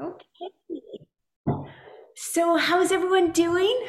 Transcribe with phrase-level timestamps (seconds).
[0.00, 1.64] Okay.
[2.16, 3.86] So, how's everyone doing?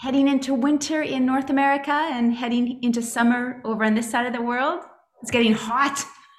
[0.00, 4.32] Heading into winter in North America and heading into summer over on this side of
[4.32, 4.80] the world.
[5.22, 6.04] It's getting hot.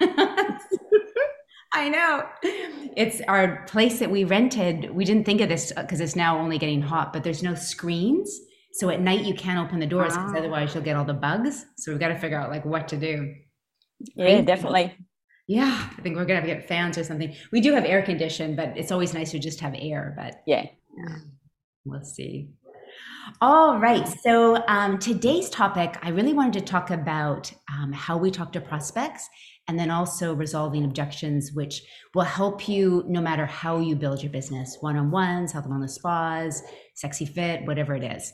[1.72, 2.24] I know.
[2.96, 4.90] It's our place that we rented.
[4.90, 8.36] We didn't think of this because it's now only getting hot, but there's no screens.
[8.72, 10.38] So at night you can't open the doors because Ah.
[10.38, 11.66] otherwise you'll get all the bugs.
[11.76, 13.34] So we've got to figure out like what to do.
[14.16, 14.96] Yeah, definitely.
[15.50, 17.34] Yeah, I think we're gonna have to get fans or something.
[17.50, 20.14] We do have air condition, but it's always nice to just have air.
[20.16, 20.44] But
[20.96, 21.16] Yeah.
[21.84, 22.50] we'll see.
[23.40, 24.06] All right.
[24.06, 28.60] So um, today's topic, I really wanted to talk about um, how we talk to
[28.60, 29.28] prospects
[29.70, 34.32] and then also resolving objections, which will help you no matter how you build your
[34.32, 38.32] business one on ones, health and wellness spas, sexy fit, whatever it is.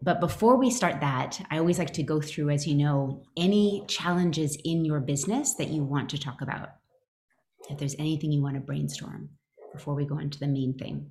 [0.00, 3.84] But before we start that, I always like to go through, as you know, any
[3.86, 6.70] challenges in your business that you want to talk about.
[7.68, 9.28] If there's anything you want to brainstorm
[9.74, 11.10] before we go into the main thing.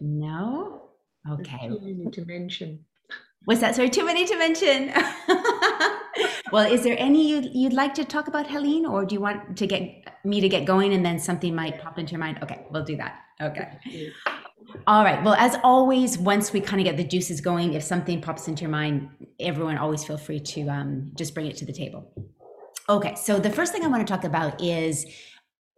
[0.00, 0.82] No?
[1.28, 1.66] Okay.
[1.66, 2.84] Too many to mention.
[3.46, 3.88] Was that sorry?
[3.88, 4.92] Too many to mention.
[6.52, 9.56] well, is there any you'd, you'd like to talk about, Helene, or do you want
[9.56, 12.38] to get me to get going and then something might pop into your mind?
[12.42, 13.20] Okay, we'll do that.
[13.40, 14.12] Okay.
[14.86, 15.22] All right.
[15.24, 18.62] Well, as always, once we kind of get the juices going, if something pops into
[18.62, 22.12] your mind, everyone always feel free to um, just bring it to the table.
[22.88, 23.14] Okay.
[23.14, 25.06] So the first thing I want to talk about is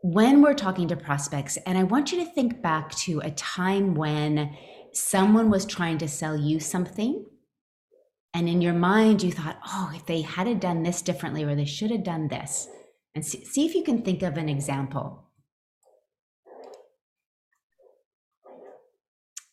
[0.02, 3.94] when we're talking to prospects, and I want you to think back to a time
[3.94, 4.56] when
[4.92, 7.24] someone was trying to sell you something.
[8.34, 11.66] And in your mind, you thought, oh, if they had done this differently, or they
[11.66, 12.68] should have done this.
[13.14, 15.24] And see, see if you can think of an example.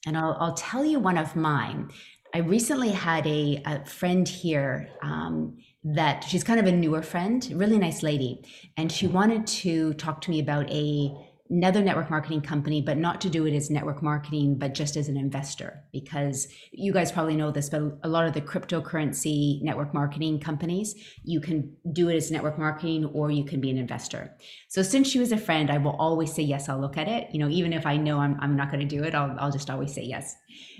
[0.05, 1.89] And I'll, I'll tell you one of mine.
[2.33, 7.45] I recently had a, a friend here um, that she's kind of a newer friend,
[7.53, 8.45] really nice lady.
[8.77, 13.19] And she wanted to talk to me about a another network marketing company, but not
[13.21, 15.83] to do it as network marketing, but just as an investor.
[15.91, 20.93] Because you guys probably know this, but a lot of the cryptocurrency network marketing companies,
[21.23, 24.35] you can do it as network marketing or you can be an investor.
[24.67, 27.29] So since she was a friend, I will always say yes, I'll look at it.
[27.33, 29.51] You know, even if I know I'm, I'm not going to do it, I'll, I'll
[29.51, 30.35] just always say yes.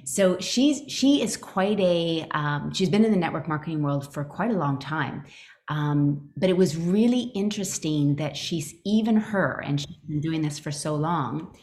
[0.06, 4.24] So she's she is quite a um, she's been in the network marketing world for
[4.24, 5.26] quite a long time.
[5.70, 10.58] Um, but it was really interesting that she's even her, and she's been doing this
[10.60, 11.56] for so long.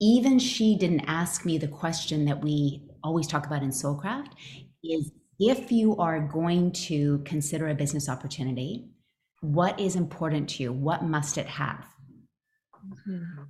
[0.00, 4.32] Even she didn't ask me the question that we always talk about in Soulcraft:
[4.84, 8.90] is if you are going to consider a business opportunity,
[9.40, 10.72] what is important to you?
[10.72, 11.86] What must it have?
[13.06, 13.46] Mhm.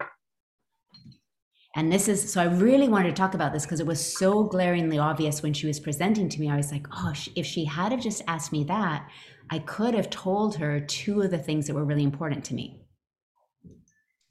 [1.74, 4.44] And this is so I really wanted to talk about this because it was so
[4.44, 6.48] glaringly obvious when she was presenting to me.
[6.50, 9.06] I was like, oh, if she had have just asked me that,
[9.50, 12.82] I could have told her two of the things that were really important to me.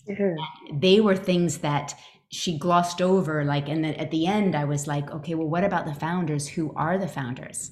[0.08, 0.36] Yeah.
[0.74, 1.96] They were things that
[2.32, 3.44] she glossed over.
[3.44, 6.48] Like, and then at the end, I was like, okay, well, what about the founders?
[6.48, 7.72] Who are the founders?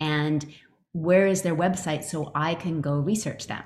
[0.00, 0.44] And
[0.92, 3.62] where is their website so I can go research them?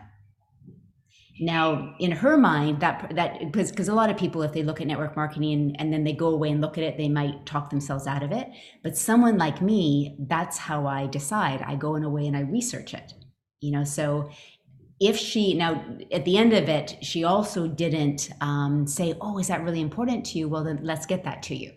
[1.38, 4.80] Now, in her mind, that that because because a lot of people, if they look
[4.80, 7.44] at network marketing and, and then they go away and look at it, they might
[7.44, 8.48] talk themselves out of it.
[8.82, 11.62] But someone like me, that's how I decide.
[11.62, 13.12] I go in a way and I research it.
[13.60, 14.30] You know, so
[14.98, 19.48] if she now at the end of it, she also didn't um, say, "Oh, is
[19.48, 21.72] that really important to you?" Well, then let's get that to you.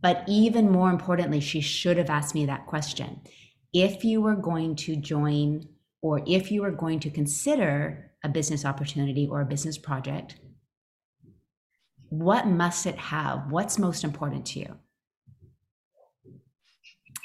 [0.00, 3.20] But even more importantly, she should have asked me that question.
[3.74, 5.68] If you were going to join,
[6.00, 10.36] or if you were going to consider a business opportunity or a business project,
[12.08, 13.50] what must it have?
[13.50, 14.76] What's most important to you?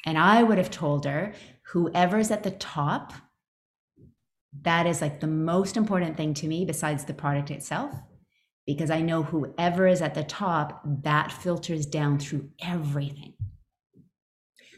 [0.05, 1.33] And I would have told her
[1.71, 3.13] whoever's at the top,
[4.61, 7.93] that is like the most important thing to me besides the product itself.
[8.65, 13.33] Because I know whoever is at the top, that filters down through everything,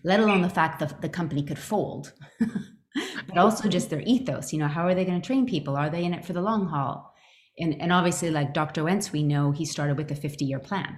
[0.04, 2.14] let alone the fact that the company could fold.
[3.28, 4.52] but also just their ethos.
[4.52, 5.76] You know, how are they going to train people?
[5.76, 7.14] Are they in it for the long haul?
[7.60, 8.84] And and obviously, like Dr.
[8.84, 10.98] Wentz, we know he started with a 50 year plan.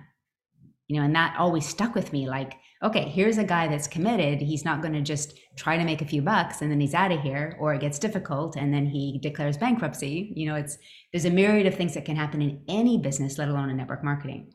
[0.88, 2.28] You know, and that always stuck with me.
[2.28, 4.42] Like, okay, here's a guy that's committed.
[4.42, 7.12] He's not going to just try to make a few bucks and then he's out
[7.12, 10.34] of here, or it gets difficult and then he declares bankruptcy.
[10.36, 10.78] You know, it's
[11.12, 14.04] there's a myriad of things that can happen in any business, let alone in network
[14.04, 14.52] marketing.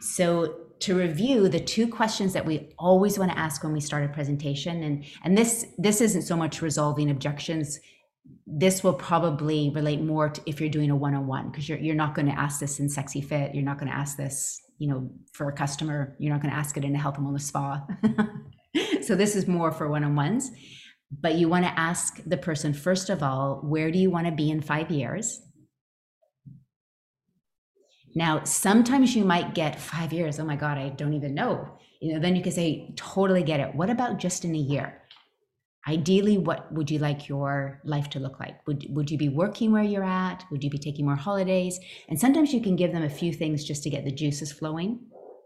[0.00, 4.04] So to review the two questions that we always want to ask when we start
[4.04, 7.80] a presentation and and this this isn't so much resolving objections.
[8.46, 12.14] This will probably relate more to if you're doing a one-on-one because you're, you're not
[12.14, 15.10] going to ask this in sexy fit you're not going to ask this you know
[15.32, 17.86] for a customer you're not going to ask it in a health and wellness spa.
[19.02, 20.50] So this is more for one-on-ones.
[21.20, 24.32] But you want to ask the person first of all where do you want to
[24.32, 25.40] be in five years
[28.14, 31.68] now sometimes you might get five years oh my god i don't even know.
[32.00, 33.74] You know then you can say totally get it.
[33.74, 35.00] What about just in a year?
[35.88, 38.66] Ideally what would you like your life to look like?
[38.66, 40.44] Would, would you be working where you're at?
[40.50, 41.80] Would you be taking more holidays?
[42.08, 45.00] And sometimes you can give them a few things just to get the juices flowing.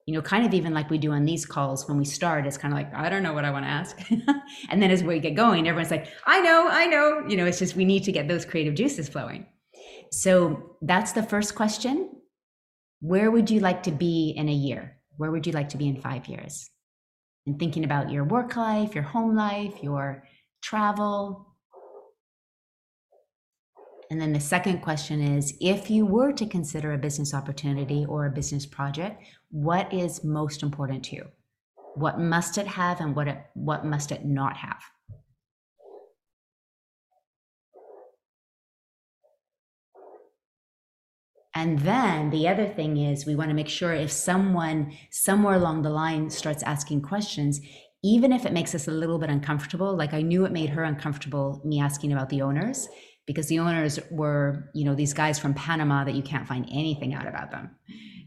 [0.07, 2.57] You know kind of even like we do on these calls when we start it's
[2.57, 4.01] kind of like i don't know what i want to ask.
[4.71, 7.25] And then as we get going everyone's like i know i know.
[7.29, 9.47] You know it's just we need to get those creative juices flowing.
[10.11, 12.18] So that's the first question
[13.01, 15.89] where would you like to be in a year where would you like to be
[15.89, 16.71] in five years
[17.47, 20.25] and thinking about your work life your home life your
[20.63, 21.49] travel
[24.11, 28.27] and then the second question is if you were to consider a business opportunity or
[28.27, 31.27] a business project, what is most important to you?
[31.95, 34.83] What must it have and what it, what must it not have?
[41.59, 45.83] And then the other thing is we want to make sure if someone somewhere along
[45.83, 47.61] the line starts asking questions,
[48.05, 50.85] even if it makes us a little bit uncomfortable, like I knew it made her
[50.85, 52.87] uncomfortable me asking about the owners
[53.27, 57.13] because the owners were, you know, these guys from Panama that you can't find anything
[57.13, 57.71] out about them.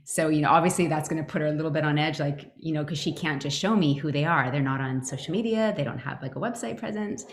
[0.04, 2.52] So, you know, obviously that's going to put her a little bit on edge, like,
[2.58, 4.52] you know, because she can't just show me who they are.
[4.52, 7.24] They're not on social media, they don't have like a website presence.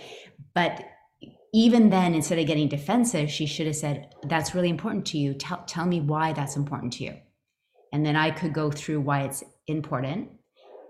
[0.55, 0.81] But
[1.55, 5.35] even then, instead of getting defensive, she should have said, That's really important to you.
[5.35, 7.15] Tell, tell me why that's important to you.
[7.93, 10.31] And then I could go through why it's important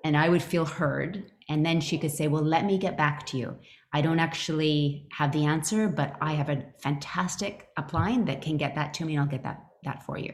[0.04, 1.30] and I would feel heard.
[1.48, 3.56] And then she could say, Well, let me get back to you.
[3.92, 8.74] I don't actually have the answer, but I have a fantastic upline that can get
[8.74, 10.32] that to me and I'll get that that for you.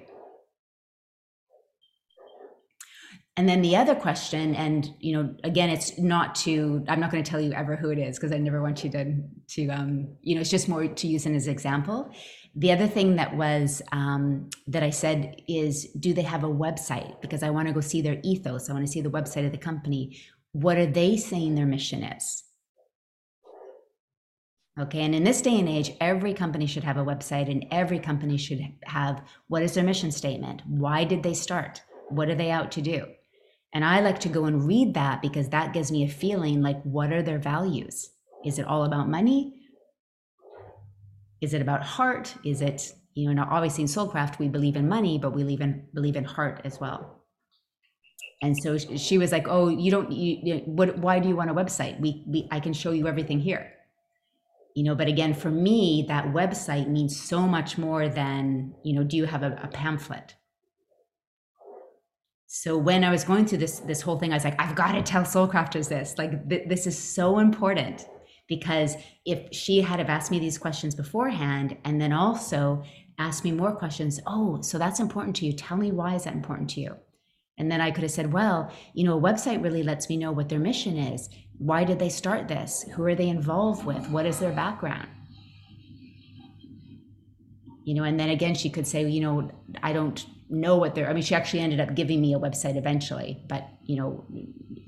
[3.36, 7.22] And then the other question, and you know, again, it's not to, I'm not going
[7.22, 9.16] to tell you ever who it is because I never want you to,
[9.48, 12.10] to, um, you know, it's just more to use it as an example.
[12.54, 17.20] The other thing that was um, that I said is, do they have a website?
[17.20, 18.70] Because I want to go see their ethos.
[18.70, 20.20] I want to see the website of the company.
[20.52, 22.44] What are they saying their mission is?
[24.78, 25.02] Okay.
[25.02, 28.36] And in this day and age, every company should have a website and every company
[28.36, 30.62] should have what is their mission statement?
[30.66, 31.82] Why did they start?
[32.08, 33.06] What are they out to do?
[33.74, 36.80] And I like to go and read that because that gives me a feeling like,
[36.84, 38.10] what are their values?
[38.44, 39.52] Is it all about money?
[41.40, 42.34] Is it about heart?
[42.44, 45.88] Is it, you know, obviously in Soulcraft, we believe in money, but we believe in,
[45.92, 47.24] believe in heart as well.
[48.42, 50.12] And so she was like, "Oh, you don't.
[50.12, 50.98] You, you, what?
[50.98, 51.98] Why do you want a website?
[51.98, 53.74] We, we, I can show you everything here."
[54.74, 59.04] you know but again for me that website means so much more than you know
[59.04, 60.34] do you have a, a pamphlet
[62.56, 64.92] so when i was going through this this whole thing i was like i've got
[64.92, 68.06] to tell soulcrafters this like th- this is so important
[68.46, 72.80] because if she had have asked me these questions beforehand and then also
[73.18, 76.34] asked me more questions oh so that's important to you tell me why is that
[76.34, 76.94] important to you
[77.56, 80.32] and then I could have said, well, you know, a website really lets me know
[80.32, 81.28] what their mission is.
[81.58, 82.84] Why did they start this?
[82.94, 84.08] Who are they involved with?
[84.10, 85.08] What is their background?
[87.84, 89.52] You know, and then again, she could say, you know,
[89.84, 92.76] I don't know what they're, I mean, she actually ended up giving me a website
[92.76, 94.24] eventually, but, you know,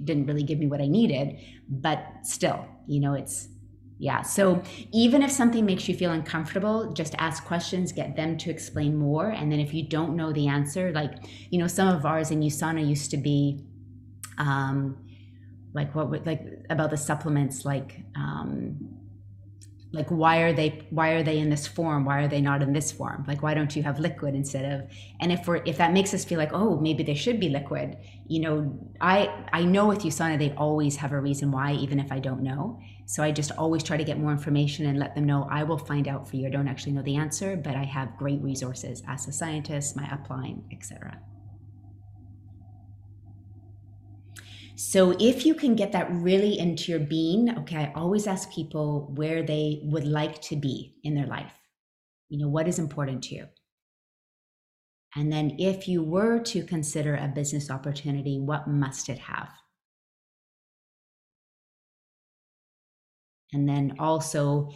[0.05, 1.39] didn't really give me what I needed.
[1.69, 3.49] But still, you know, it's,
[3.99, 4.23] yeah.
[4.23, 4.63] So
[4.93, 9.31] even if something makes you feel uncomfortable, just ask questions, get them to explain more.
[9.31, 11.13] And then if you don't know the answer, like,
[11.51, 13.65] you know, some of ours in USANA used to be,
[14.37, 14.99] um,
[15.73, 18.77] like what would like about the supplements, like, um,
[19.97, 22.05] like why are they why are they in this form?
[22.05, 23.25] Why are they not in this form?
[23.27, 26.25] Like why don't you have liquid instead of and if we're if that makes us
[26.25, 27.97] feel like oh maybe they should be liquid
[28.29, 32.13] you know i i know with usana they always have a reason why even if
[32.13, 32.79] i don't know.
[33.07, 35.79] So i just always try to get more information and let them know i will
[35.79, 36.47] find out for you.
[36.47, 40.05] I don't actually know the answer but i have great resources as a scientist my
[40.05, 41.19] upline etc
[44.77, 49.11] So if you can get that really into your being, okay, I always ask people
[49.15, 51.53] where they would like to be in their life.
[52.29, 53.47] You know, what is important to you?
[55.15, 59.49] And then if you were to consider a business opportunity, what must it have?
[63.55, 64.73] And then also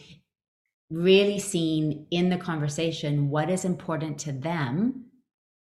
[0.88, 5.09] really seeing in the conversation what is important to them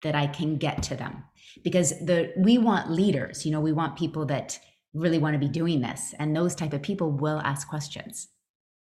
[0.04, 1.24] that I can get to them.
[1.64, 4.60] Because the we want leaders you know we want people that
[4.94, 8.28] really want to be doing this and those type of people will ask questions.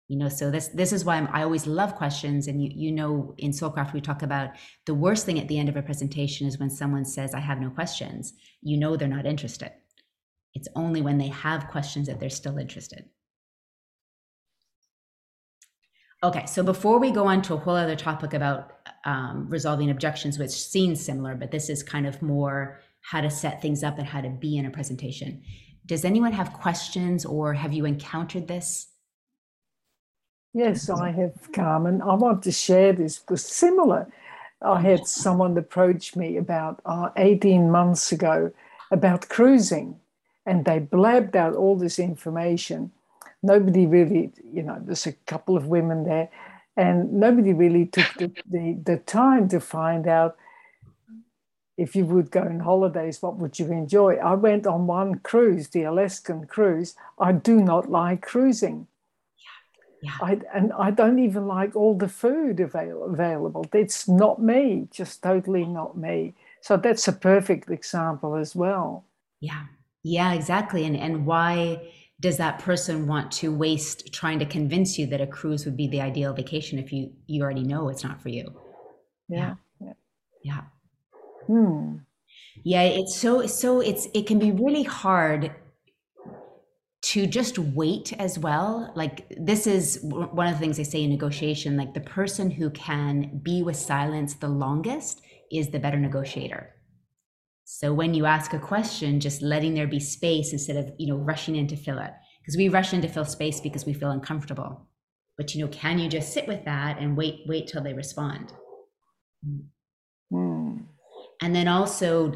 [0.08, 2.92] You know so this this is why I'm, i always love questions and you you
[2.92, 4.50] know in soulcraft we talk about
[4.88, 7.62] the worst thing at the end of a presentation is when someone says i have
[7.62, 8.34] no questions.
[8.62, 9.72] You know they're not interested.
[10.56, 13.06] It's only when they have questions that they're still interested
[16.22, 18.74] Okay, so before we go on to a whole other topic about
[19.06, 23.62] um, resolving objections, which seems similar, but this is kind of more how to set
[23.62, 25.42] things up and how to be in a presentation.
[25.86, 28.90] Does anyone have questions or have you encountered this?
[30.54, 32.02] Yes, I have, Carmen.
[32.02, 34.12] I want to share this because similar.
[34.62, 38.52] I had someone approach me about uh, 18 months ago
[38.92, 40.00] about cruising,
[40.46, 42.92] and they blabbed out all this information.
[43.42, 46.30] Nobody really, you know, there's a couple of women there,
[46.76, 50.38] and nobody really took the, the, the time to find out
[51.78, 54.16] if you would go on holidays, what would you enjoy?
[54.16, 56.94] I went on one cruise, the Alaskan cruise.
[57.18, 58.88] I do not like cruising.
[60.02, 60.12] Yeah.
[60.22, 63.66] I, and I don't even like all the food avail- available.
[63.74, 66.34] It's not me, just totally not me.
[66.62, 69.06] So that's a perfect example as well.
[69.40, 69.64] Yeah.
[70.04, 70.86] Yeah, exactly.
[70.86, 71.82] And and why
[72.20, 75.88] does that person want to waste trying to convince you that a cruise would be
[75.88, 78.54] the ideal vacation if you you already know it's not for you?
[79.28, 79.56] Yeah.
[79.80, 79.94] Yeah.
[80.44, 80.62] Yeah.
[81.48, 81.98] Hmm.
[82.64, 85.52] Yeah, it's so so it's it can be really hard
[87.02, 91.10] to just wait as well like this is one of the things they say in
[91.10, 96.76] negotiation like the person who can be with silence the longest is the better negotiator
[97.72, 101.18] so when you ask a question just letting there be space instead of you know
[101.18, 102.12] rushing in to fill it.
[102.42, 104.88] Because we rush in to fill space because we feel uncomfortable.
[105.38, 108.54] But you know can you just sit with that and wait wait till they respond?
[110.32, 110.78] Hmm.
[111.42, 112.34] and then also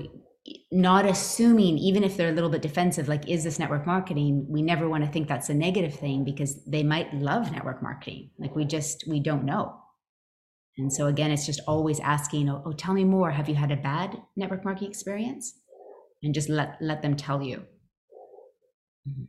[0.71, 4.45] not assuming even if they're a little bit defensive like is this network marketing?
[4.47, 8.29] We never want to think that's a negative thing because they might love network marketing.
[8.37, 9.82] Like we just we don't know
[10.77, 13.71] and so again it's just always asking oh, oh tell me more have you had
[13.71, 15.59] a bad network marketing experience
[16.23, 17.63] and just let let them tell you
[19.07, 19.27] Mhm.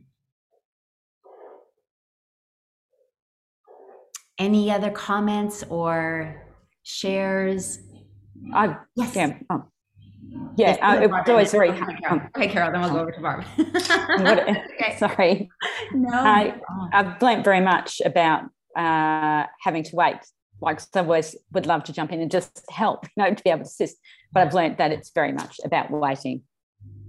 [4.39, 6.41] any other comments or
[6.83, 7.79] shares
[8.53, 9.37] I yes yeah.
[9.49, 9.63] Oh.
[10.57, 11.75] Yeah, Yes, uh, go ahead, it's always Barb.
[11.75, 11.81] very.
[11.83, 12.21] Okay, Carol.
[12.35, 13.43] Okay, Carol, then we'll go over to Barb.
[13.57, 14.49] What-
[14.79, 14.95] okay.
[14.97, 15.49] Sorry,
[15.93, 16.09] No.
[16.17, 16.59] I-
[16.93, 18.43] I've learnt very much about
[18.75, 20.17] uh, having to wait.
[20.61, 23.49] Like some always would love to jump in and just help, you know, to be
[23.49, 23.97] able to assist.
[24.31, 26.41] But I've learned that it's very much about waiting.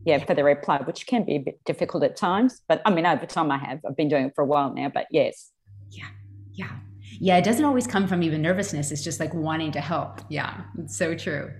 [0.05, 2.61] Yeah, for the reply, which can be a bit difficult at times.
[2.69, 3.81] But I mean, over time, I have.
[3.85, 4.89] I've been doing it for a while now.
[4.89, 5.51] But yes,
[5.91, 6.05] yeah.
[6.53, 6.71] Yeah,
[7.19, 7.37] Yeah.
[7.39, 8.93] it doesn't always come from even nervousness.
[8.93, 10.21] It's just like wanting to help.
[10.29, 11.53] Yeah, it's so true.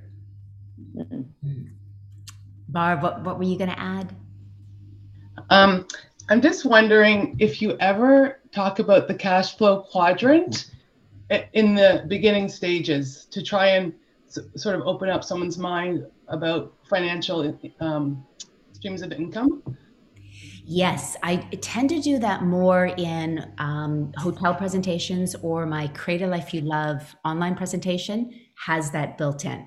[0.97, 1.27] Mm.
[2.69, 4.15] Barb, what, what were you going to add?
[5.51, 5.87] Um,
[6.29, 10.76] I'm just wondering if you ever talk about the cash flow quadrant i-
[11.53, 13.93] in the beginning stages to try and
[14.57, 18.25] sort of open up someone's mind about financial um,
[18.73, 19.63] streams of income.
[20.69, 26.27] Yes, I tend to do that more in um, hotel presentations or my Create a
[26.27, 28.33] Life You Love online presentation
[28.67, 29.65] has that built in.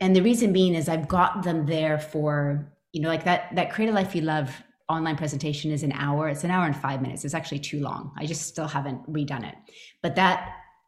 [0.00, 3.70] And the reason being is I've got them there for, you know, like that that
[3.70, 4.50] Create a Life You Love
[4.90, 6.28] online presentation is an hour.
[6.28, 7.24] It's an hour and five minutes.
[7.24, 8.12] It's actually too long.
[8.18, 9.54] I just still haven't redone it.
[10.02, 10.38] But that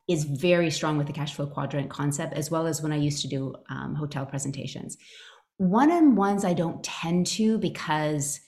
[0.08, 3.22] is very strong with the cash flow quadrant concept, as well as when I used
[3.22, 4.98] to do um, hotel presentations.
[5.58, 8.40] One on ones I don't tend to because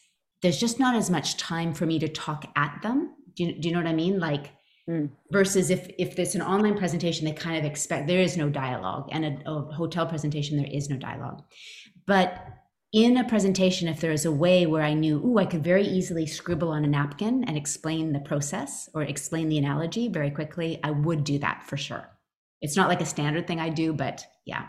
[0.43, 3.15] there's just not as much time for me to talk at them.
[3.37, 4.19] Do you, do you know what I mean?
[4.19, 4.51] Like
[4.87, 5.09] Mm.
[5.33, 9.09] versus if if it's an online presentation, they kind of expect there is no dialogue,
[9.13, 11.43] and a, a hotel presentation there is no dialogue.
[12.07, 12.37] But
[12.95, 15.85] in a presentation, if there is a way where I knew, ooh, I could very
[15.85, 20.79] easily scribble on a napkin and explain the process or explain the analogy very quickly,
[20.85, 22.09] I would do that for sure.
[22.63, 24.69] It's not like a standard thing I do, but yeah.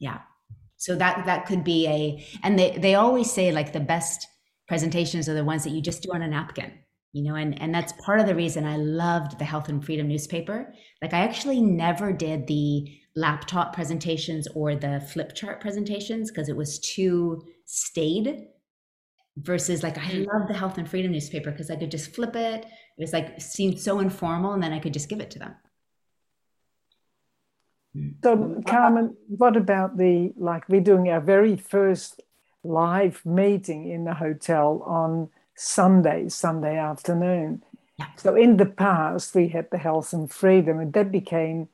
[0.00, 0.22] Yeah.
[0.76, 4.26] So that that could be a and they they always say like the best
[4.66, 6.72] presentations are the ones that you just do on a napkin
[7.12, 10.08] you know and and that's part of the reason i loved the health and freedom
[10.08, 10.72] newspaper
[11.02, 16.56] like i actually never did the laptop presentations or the flip chart presentations because it
[16.56, 18.48] was too staid
[19.36, 20.26] versus like i mm.
[20.26, 23.40] love the health and freedom newspaper because i could just flip it it was like
[23.40, 25.54] seemed so informal and then i could just give it to them
[28.22, 28.66] So, mm.
[28.66, 32.20] Carmen, what about the like we're doing our very first
[32.64, 37.62] live meeting in the hotel on Sunday, Sunday afternoon.
[37.98, 38.06] Yeah.
[38.16, 41.68] So, in the past, we had the health and freedom, and that became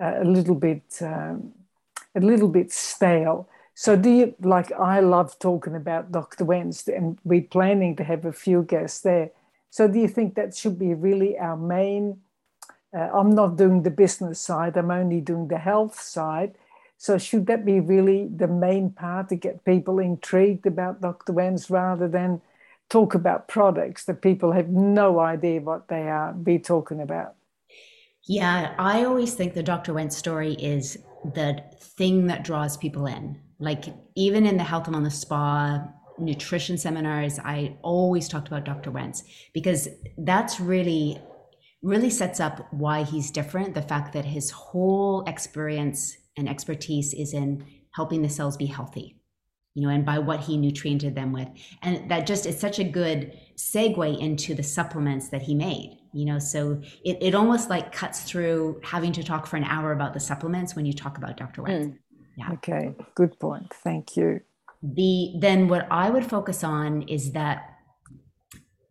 [0.00, 1.52] a little bit um,
[2.14, 3.48] a little bit stale.
[3.74, 4.72] So, do you like?
[4.72, 6.44] I love talking about Dr.
[6.44, 9.30] Wednesday, and we're planning to have a few guests there.
[9.70, 12.20] So, do you think that should be really our main?
[12.96, 16.54] Uh, I'm not doing the business side, I'm only doing the health side.
[16.98, 21.34] So, should that be really the main part to get people intrigued about Dr.
[21.34, 22.40] Wentz rather than
[22.88, 27.35] talk about products that people have no idea what they are be talking about.
[28.26, 29.94] Yeah, I always think the Dr.
[29.94, 30.98] Wentz story is
[31.34, 33.40] the thing that draws people in.
[33.58, 35.86] Like even in the health and wellness spa
[36.18, 38.90] nutrition seminars, I always talked about Dr.
[38.90, 41.20] Wentz because that's really
[41.82, 43.74] really sets up why he's different.
[43.74, 47.64] The fact that his whole experience and expertise is in
[47.94, 49.16] helping the cells be healthy,
[49.74, 51.48] you know, and by what he nutriented them with.
[51.82, 56.24] And that just is such a good segue into the supplements that he made, you
[56.24, 56.38] know.
[56.38, 60.20] So it, it almost like cuts through having to talk for an hour about the
[60.20, 61.62] supplements when you talk about Dr.
[61.62, 61.86] Wentz.
[61.88, 61.98] Mm.
[62.38, 62.52] Yeah.
[62.52, 63.72] Okay, good point.
[63.72, 64.40] Thank you.
[64.82, 67.76] The then what I would focus on is that,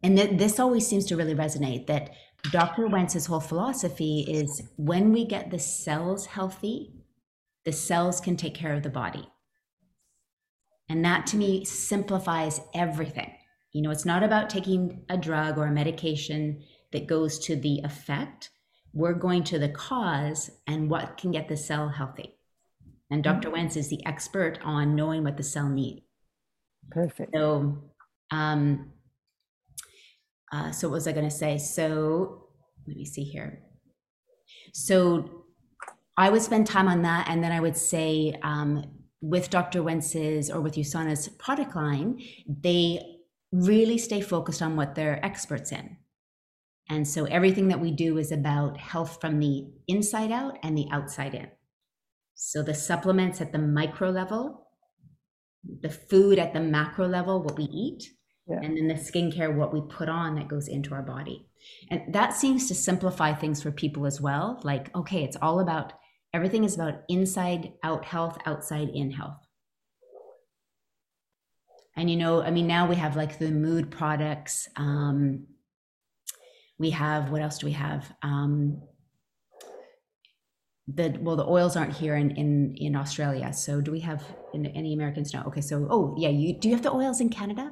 [0.02, 2.12] and th- this always seems to really resonate that
[2.52, 2.88] Dr.
[2.88, 6.94] Wentz's whole philosophy is when we get the cells healthy,
[7.66, 9.28] the cells can take care of the body.
[10.90, 13.32] And that to me simplifies everything.
[13.74, 17.82] You know, it's not about taking a drug or a medication that goes to the
[17.84, 18.50] effect.
[18.94, 22.38] We're going to the cause and what can get the cell healthy.
[23.12, 23.48] And Dr.
[23.48, 23.58] Mm-hmm.
[23.58, 26.02] Wentz is the expert on knowing what the cell needs.
[26.90, 27.32] Perfect.
[27.36, 27.84] So,
[28.32, 28.92] um,
[30.52, 31.58] uh, so what was I going to say?
[31.58, 32.48] So
[32.88, 33.62] let me see here.
[34.74, 35.46] So
[36.18, 38.86] I would spend time on that, and then I would say um,
[39.22, 39.84] with Dr.
[39.84, 43.02] Wentz's or with USANA's product line, they
[43.52, 45.98] really stay focused on what they're experts in.
[46.90, 50.88] And so everything that we do is about health from the inside out and the
[50.92, 51.50] outside in.
[52.36, 54.68] So the supplements at the micro level,
[55.82, 58.04] the food at the macro level, what we eat,
[58.48, 58.60] yeah.
[58.62, 61.48] and then the skincare, what we put on that goes into our body.
[61.90, 64.60] And that seems to simplify things for people as well.
[64.64, 65.94] Like, okay, it's all about
[66.34, 69.40] everything is about inside out health, outside in health.
[71.96, 74.68] And you know, I mean, now we have like the mood products.
[74.76, 75.48] Um,
[76.78, 78.12] we have what else do we have?
[78.22, 78.82] Um,
[80.88, 83.52] the well, the oils aren't here in in in Australia.
[83.54, 84.24] So do we have
[84.54, 85.34] any Americans?
[85.34, 85.44] No.
[85.48, 87.72] Okay, so oh yeah, you do you have the oils in Canada?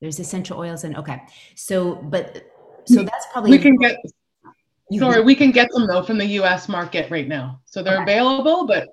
[0.00, 1.20] There's essential oils and okay.
[1.54, 2.42] So but
[2.86, 3.98] so that's probably we can get
[4.96, 7.60] sorry, we can get them though from the US market right now.
[7.66, 8.12] So they're okay.
[8.12, 8.88] available, but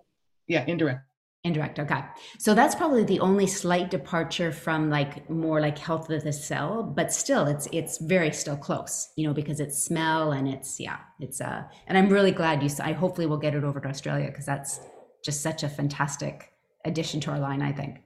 [0.47, 1.01] yeah, indirect.
[1.45, 2.03] Indirect, okay.
[2.39, 6.84] So that's probably the only slight departure from like more like health of the cell,
[6.84, 10.97] but still it's it's very still close, you know, because it's smell and it's yeah,
[11.19, 14.27] it's uh and I'm really glad you I hopefully we'll get it over to Australia
[14.27, 14.81] because that's
[15.23, 16.51] just such a fantastic
[16.84, 17.99] addition to our line, I think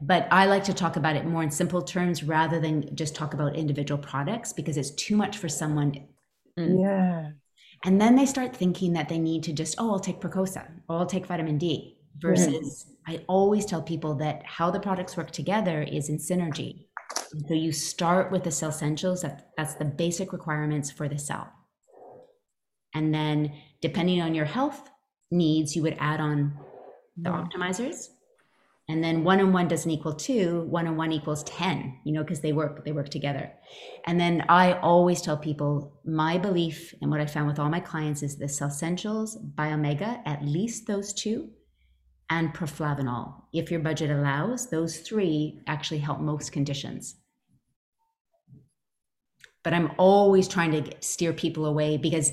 [0.00, 3.34] but I like to talk about it more in simple terms rather than just talk
[3.34, 6.08] about individual products because it's too much for someone.
[6.58, 6.82] Mm.
[6.82, 7.30] Yeah.
[7.84, 10.96] And then they start thinking that they need to just, oh, I'll take Procosa or
[10.96, 11.98] I'll take vitamin D.
[12.18, 16.86] Versus, I always tell people that how the products work together is in synergy.
[17.48, 21.50] So you start with the cell essentials, that, that's the basic requirements for the cell.
[22.94, 24.90] And then, depending on your health
[25.30, 26.54] needs, you would add on
[27.16, 28.08] the optimizers
[28.88, 32.22] and then one on one doesn't equal two one on one equals 10 you know
[32.22, 33.52] because they work they work together
[34.06, 37.80] and then i always tell people my belief and what i found with all my
[37.80, 41.48] clients is the cell essentials biomega at least those two
[42.32, 47.16] and proflavanol if your budget allows those three actually help most conditions
[49.62, 52.32] but i'm always trying to steer people away because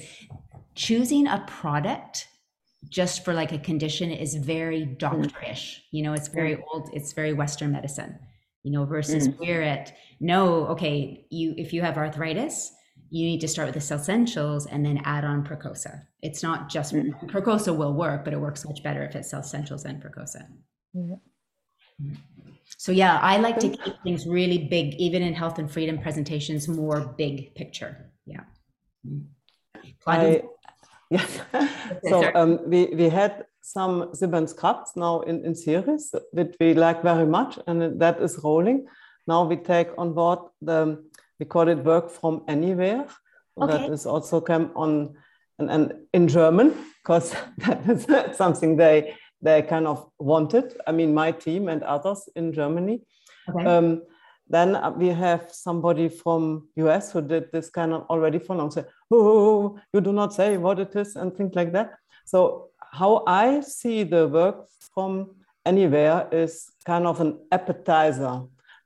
[0.76, 2.28] choosing a product
[2.88, 4.98] just for like a condition is very mm.
[4.98, 5.80] doctorish.
[5.92, 8.18] You know, it's very old, it's very Western medicine,
[8.64, 9.38] you know, versus mm.
[9.40, 12.72] we're at no, okay, you if you have arthritis,
[13.10, 16.04] you need to start with the cell essentials and then add on Procosa.
[16.22, 17.14] It's not just mm.
[17.30, 20.48] Procosa will work, but it works much better if it's cell essentials and Procosa.
[20.94, 21.16] Yeah.
[22.02, 22.18] Mm.
[22.78, 26.68] So yeah, I like to keep things really big, even in health and freedom presentations,
[26.68, 28.12] more big picture.
[28.26, 28.44] Yeah.
[30.06, 30.44] I,
[31.10, 31.26] yeah.
[32.08, 37.04] so um, we, we had some Siemens cups now in, in series that we like
[37.04, 38.88] very much, and that is rolling.
[39.28, 41.04] Now we take on board the,
[41.40, 43.06] we call it work from anywhere.
[43.60, 43.78] Okay.
[43.78, 45.16] That is also come on
[45.58, 50.76] and, and in German, because that is something they they kind of wanted.
[50.86, 53.02] I mean, my team and others in Germany.
[53.50, 53.66] Okay.
[53.66, 54.02] Um,
[54.50, 58.72] then uh, we have somebody from US who did this kind of already for long.
[58.72, 61.94] Say, oh, you do not say what it is and things like that.
[62.26, 68.42] So how I see the work from anywhere is kind of an appetizer.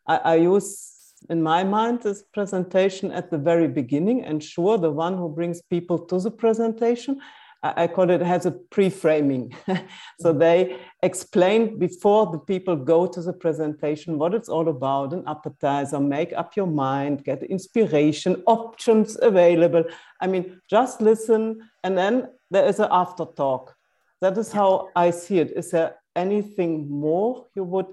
[0.05, 0.92] I, I use
[1.29, 5.61] in my mind this presentation at the very beginning, and sure, the one who brings
[5.61, 7.21] people to the presentation.
[7.65, 9.55] I, call it has a pre-framing.
[10.19, 15.23] so they explain before the people go to the presentation what it's all about, an
[15.27, 19.85] appetizer, make up your mind, get inspiration, options available.
[20.19, 23.73] I mean, just listen, and then there is an after talk.
[24.19, 25.51] That is how I see it.
[25.55, 27.87] Is there anything more you would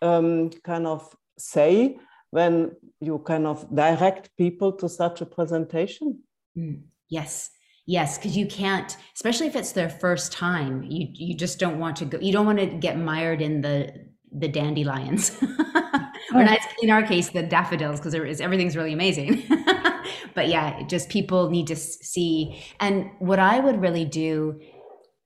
[0.00, 1.96] um, kind of say
[2.32, 6.20] when you kind of direct people to such a presentation?
[6.58, 7.50] Mm, yes.
[7.86, 10.84] Yes, because you can't, especially if it's their first time.
[10.84, 12.18] You you just don't want to go.
[12.20, 13.92] You don't want to get mired in the
[14.30, 15.36] the dandelions,
[16.34, 19.42] or not in our case the daffodils, because everything's really amazing.
[20.34, 22.62] but yeah, just people need to see.
[22.78, 24.60] And what I would really do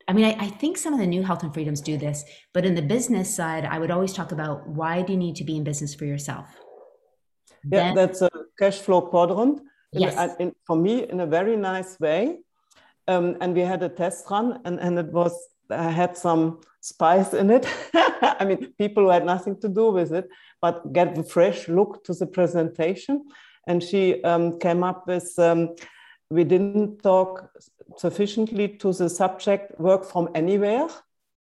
[0.08, 2.64] I mean, I, I, think some of the new health and freedoms do this, but
[2.64, 5.56] in the business side, I would always talk about why do you need to be
[5.56, 6.46] in business for yourself?
[7.70, 9.60] Yeah, that's a cash flow quadrant.
[9.92, 10.14] Yes.
[10.38, 12.38] In, in, for me, in a very nice way.
[13.08, 15.32] Um, and we had a test run, and, and it was,
[15.70, 17.66] I had some spice in it.
[17.94, 20.28] I mean, people who had nothing to do with it,
[20.60, 23.24] but get a fresh look to the presentation.
[23.68, 25.74] And she um, came up with, um,
[26.30, 27.50] we didn't talk
[27.96, 30.88] sufficiently to the subject work from anywhere.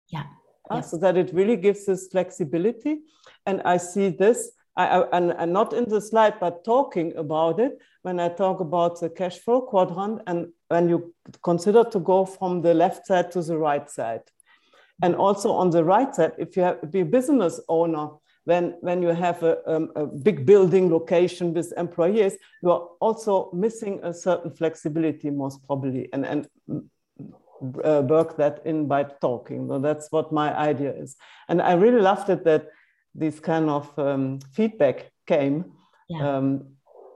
[0.09, 0.25] Yeah.
[0.71, 3.01] Uh, So that it really gives this flexibility.
[3.47, 7.61] And I see this, I, I, and, and not in the slide, but talking about
[7.61, 12.25] it when I talk about the cash flow quadrant and when you consider to go
[12.25, 14.23] from the left side to the right side.
[15.03, 18.09] And also on the right side, if you have, be a business owner,
[18.45, 23.51] when, when you have a, um, a big building location with employees, you are also
[23.53, 26.49] missing a certain flexibility, most probably, and, and
[27.83, 29.67] uh, work that in by talking.
[29.69, 31.17] So that's what my idea is.
[31.49, 32.69] And I really loved it that
[33.15, 35.73] this kind of um, feedback came.
[36.09, 36.37] Yeah.
[36.37, 36.67] Um,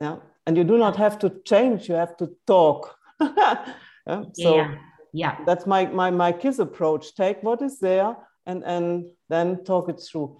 [0.00, 0.16] yeah.
[0.46, 2.96] And you do not have to change, you have to talk.
[3.20, 4.22] yeah.
[4.34, 4.74] So yeah.
[5.12, 5.38] yeah.
[5.44, 7.14] That's my, my, my KISS approach.
[7.14, 10.38] Take what is there and, and then talk it through.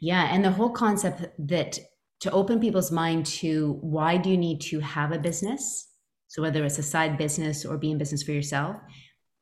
[0.00, 0.28] Yeah.
[0.32, 1.78] And the whole concept that
[2.20, 5.88] to open people's mind to why do you need to have a business?
[6.28, 8.76] So whether it's a side business or be in business for yourself,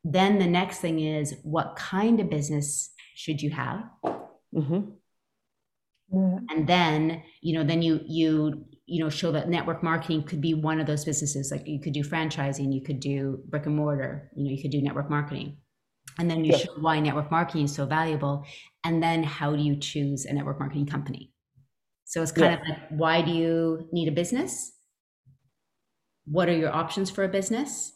[0.03, 3.85] then the next thing is what kind of business should you have?
[4.55, 4.81] Mm-hmm.
[6.13, 6.39] Yeah.
[6.51, 10.55] And then, you know, then you you you know show that network marketing could be
[10.55, 11.51] one of those businesses.
[11.51, 14.73] Like you could do franchising, you could do brick and mortar, you know, you could
[14.73, 15.59] do network marketing
[16.19, 18.45] and then you show why network marketing is so valuable
[18.85, 21.33] and then how do you choose a network marketing company
[22.05, 22.61] so it's kind yeah.
[22.61, 24.73] of like why do you need a business
[26.27, 27.93] what are your options for a business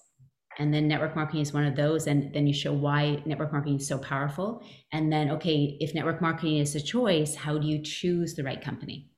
[0.58, 3.76] and then network marketing is one of those and then you show why network marketing
[3.76, 4.62] is so powerful
[4.92, 8.62] and then okay if network marketing is a choice how do you choose the right
[8.62, 9.08] company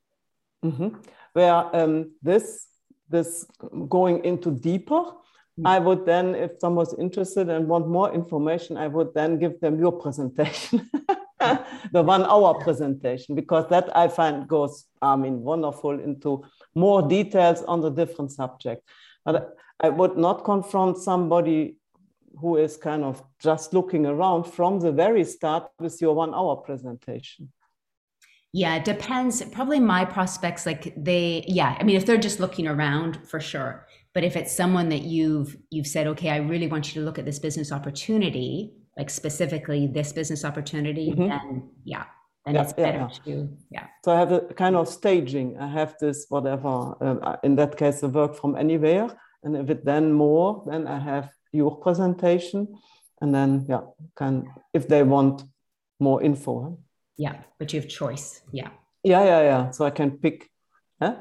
[0.64, 0.88] mm-hmm.
[1.32, 2.66] where um, this
[3.08, 3.46] this
[3.88, 5.04] going into deeper
[5.64, 9.78] I would then, if someone's interested and want more information, I would then give them
[9.78, 10.90] your presentation,
[11.40, 16.44] the one hour presentation, because that I find goes, I mean, wonderful into
[16.74, 18.82] more details on the different subject.
[19.24, 21.76] But I would not confront somebody
[22.40, 26.56] who is kind of just looking around from the very start with your one hour
[26.56, 27.52] presentation.
[28.52, 29.42] Yeah, it depends.
[29.44, 33.86] Probably my prospects, like they, yeah, I mean, if they're just looking around for sure
[34.16, 37.18] but if it's someone that you've you've said okay i really want you to look
[37.18, 41.28] at this business opportunity like specifically this business opportunity mm-hmm.
[41.28, 42.04] then yeah
[42.46, 45.68] then yeah, it's better yeah, to yeah so i have a kind of staging i
[45.68, 49.06] have this whatever uh, in that case the work from anywhere
[49.46, 52.68] and if it then more then i have your presentation
[53.22, 53.80] and then yeah
[54.14, 55.42] can if they want
[55.98, 56.78] more info
[57.16, 58.68] yeah but you have choice yeah
[59.02, 60.50] yeah yeah yeah so i can pick
[61.00, 61.14] huh?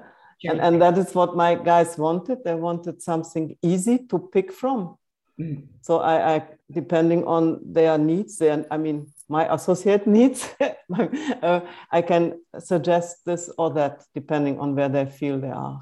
[0.43, 2.43] And, and that is what my guys wanted.
[2.43, 4.97] They wanted something easy to pick from.
[5.39, 5.67] Mm.
[5.81, 11.61] So I, I, depending on their needs, their, I mean, my associate needs, uh,
[11.91, 15.79] I can suggest this or that depending on where they feel they are.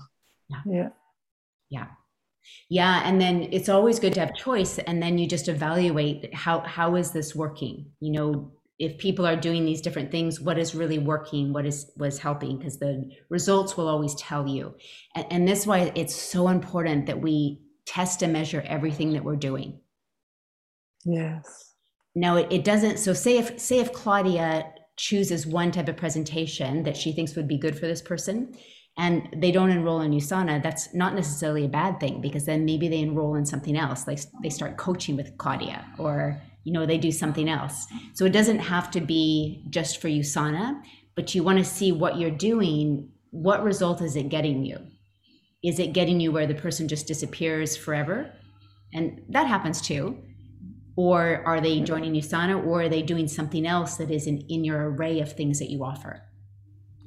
[0.50, 0.62] Yeah.
[0.66, 0.90] Yeah.
[1.70, 1.88] Yeah.
[2.70, 6.62] Yeah, and then it's always good to have choice, and then you just evaluate how
[6.62, 7.92] how is this working.
[8.00, 11.54] You know, if people are doing these different things what is really working?
[11.54, 12.58] What is was helping?
[12.58, 14.76] Because the results will always tell you.
[15.16, 19.36] And, and is why it's so important that we test and measure everything that we're
[19.36, 19.80] doing.
[21.06, 21.74] Yes.
[22.16, 26.84] Now it, it doesn't so say if say if claudia chooses one type of presentation
[26.84, 28.56] that she thinks would be good for this person
[28.98, 32.88] and they don't enroll in USANA, that's not necessarily a bad thing because then maybe
[32.88, 36.98] they enroll in something else, like they start coaching with Claudia or you know they
[36.98, 40.82] do something else so it doesn't have to be just for usana
[41.14, 44.78] but you want to see what you're doing what result is it getting you
[45.62, 48.32] is it getting you where the person just disappears forever
[48.94, 50.20] and that happens too.
[50.96, 54.64] Or are they joining USANA, or are they doing something else that is in, in
[54.64, 56.22] your array of things that you offer?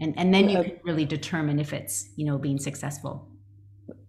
[0.01, 3.31] And and then you can really determine if it's you know being successful.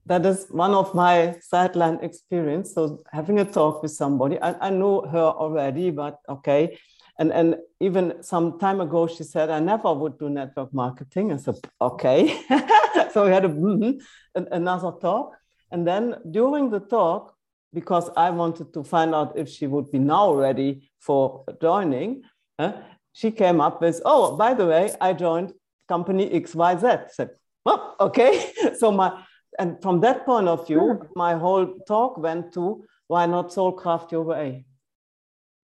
[0.06, 2.74] That is one of my sideline experience.
[2.74, 6.78] So having a talk with somebody, I, I know her already, but okay.
[7.20, 11.32] And and even some time ago, she said, I never would do network marketing.
[11.32, 12.40] I said, okay.
[13.12, 15.36] so we had a, mm-hmm, another talk.
[15.72, 17.34] And then during the talk,
[17.74, 22.24] because I wanted to find out if she would be now ready for joining,
[22.60, 22.74] uh,
[23.14, 25.54] she came up with, oh, by the way, I joined
[25.88, 27.12] company XYZ.
[27.12, 27.30] Said,
[27.66, 28.52] well, okay.
[28.78, 29.24] so my,
[29.60, 34.24] and from that point of view, my whole talk went to why not Soulcraft your
[34.24, 34.66] way?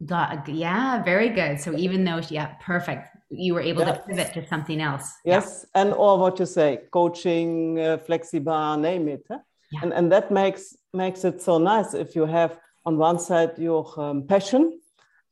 [0.05, 1.59] Got, yeah, very good.
[1.59, 3.07] So even though, yeah, perfect.
[3.29, 3.93] You were able yeah.
[3.93, 5.13] to pivot to something else.
[5.25, 5.81] Yes, yeah.
[5.81, 9.25] and or what you say, coaching, uh, flexible, name it.
[9.29, 9.39] Huh?
[9.71, 9.79] Yeah.
[9.83, 13.87] And and that makes makes it so nice if you have on one side your
[13.99, 14.79] um, passion,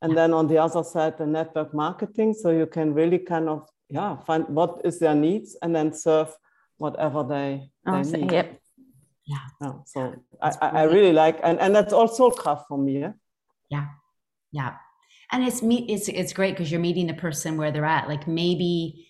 [0.01, 3.69] and then on the other side the network marketing, so you can really kind of
[3.91, 6.29] yeah find what is their needs and then serve
[6.77, 8.31] whatever they, they need.
[8.31, 8.59] Yep.
[9.25, 9.37] Yeah.
[9.61, 12.99] yeah so I, I really like and and that's also craft for me.
[12.99, 13.13] Yeah.
[13.69, 13.87] Yeah
[14.51, 14.75] yeah
[15.31, 18.27] and it's me it's it's great because you're meeting the person where they're at like
[18.27, 19.07] maybe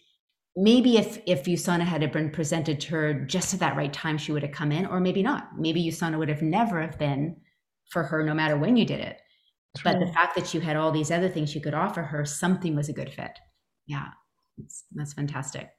[0.56, 4.32] maybe if if usana had been presented to her just at that right time she
[4.32, 7.36] would have come in or maybe not maybe usana would have never have been
[7.90, 9.20] for her no matter when you did it
[9.84, 12.76] but the fact that you had all these other things you could offer her something
[12.76, 13.40] was a good fit
[13.88, 14.10] yeah
[14.94, 15.70] that's fantastic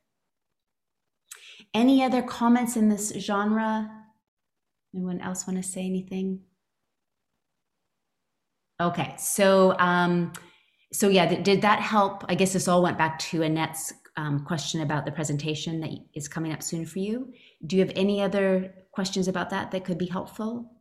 [1.75, 3.91] any other comments in this genre
[4.95, 6.41] anyone else want to say anything
[8.83, 10.33] Okay, so um,
[10.93, 12.25] so yeah, th- did that help?
[12.29, 16.27] I guess this all went back to Annette's um, question about the presentation that is
[16.27, 17.33] coming up soon for you.
[17.65, 20.73] Do you have any other questions about that that could be helpful?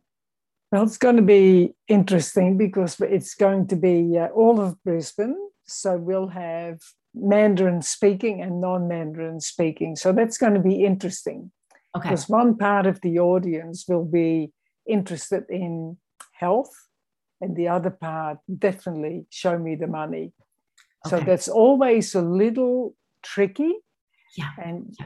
[0.72, 5.36] Well, it's going to be interesting because it's going to be uh, all of Brisbane.
[5.66, 6.80] So we'll have
[7.14, 9.96] Mandarin speaking and non Mandarin speaking.
[9.96, 11.50] So that's going to be interesting.
[11.96, 12.08] Okay.
[12.08, 14.52] Because one part of the audience will be
[14.86, 15.98] interested in
[16.32, 16.72] health
[17.40, 20.32] and the other part definitely show me the money
[21.06, 21.16] okay.
[21.16, 23.74] so that's always a little tricky
[24.36, 24.96] yeah and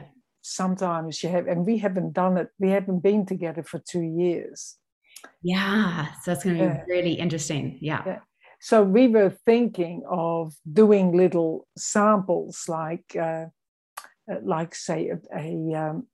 [0.41, 4.77] sometimes you have and we haven't done it we haven't been together for two years
[5.43, 6.83] yeah so that's going to be yeah.
[6.87, 8.01] really interesting yeah.
[8.05, 8.19] yeah.
[8.59, 13.45] So we were thinking of doing little samples like uh,
[14.31, 16.07] uh like say a, a, um,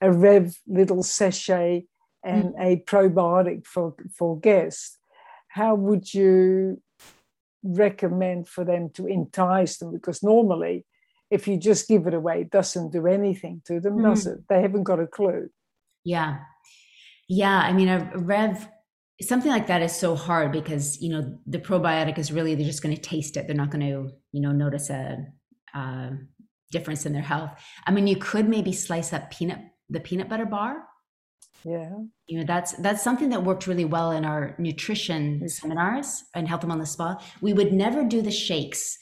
[0.00, 1.84] a rev little sachet
[2.22, 2.54] and mm.
[2.58, 4.98] a probiotic for for guests
[5.48, 6.80] how would you
[7.62, 9.92] recommend for them to entice them?
[9.92, 10.86] Because normally,
[11.30, 14.04] if you just give it away, it doesn't do anything to them, mm.
[14.04, 14.38] does it?
[14.48, 15.48] They haven't got a clue.
[16.04, 16.38] Yeah.
[17.28, 17.58] Yeah.
[17.58, 18.68] I mean, a Rev,
[19.22, 22.82] something like that is so hard because, you know, the probiotic is really, they're just
[22.82, 23.46] going to taste it.
[23.46, 25.26] They're not going to, you know, notice a,
[25.74, 26.10] a
[26.70, 27.50] difference in their health.
[27.86, 30.84] I mean, you could maybe slice up peanut, the peanut butter bar.
[31.64, 31.90] Yeah.
[32.26, 35.46] You know that's that's something that worked really well in our nutrition mm-hmm.
[35.46, 37.22] seminars and health and wellness spa.
[37.42, 38.96] We would never do the shakes.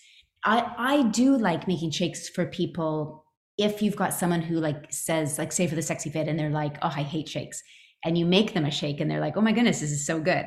[0.45, 3.25] I i do like making shakes for people
[3.59, 6.51] if you've got someone who like says like say for the sexy fit and they're
[6.51, 7.61] like oh i hate shakes
[8.05, 10.21] and you make them a shake and they're like oh my goodness this is so
[10.21, 10.47] good.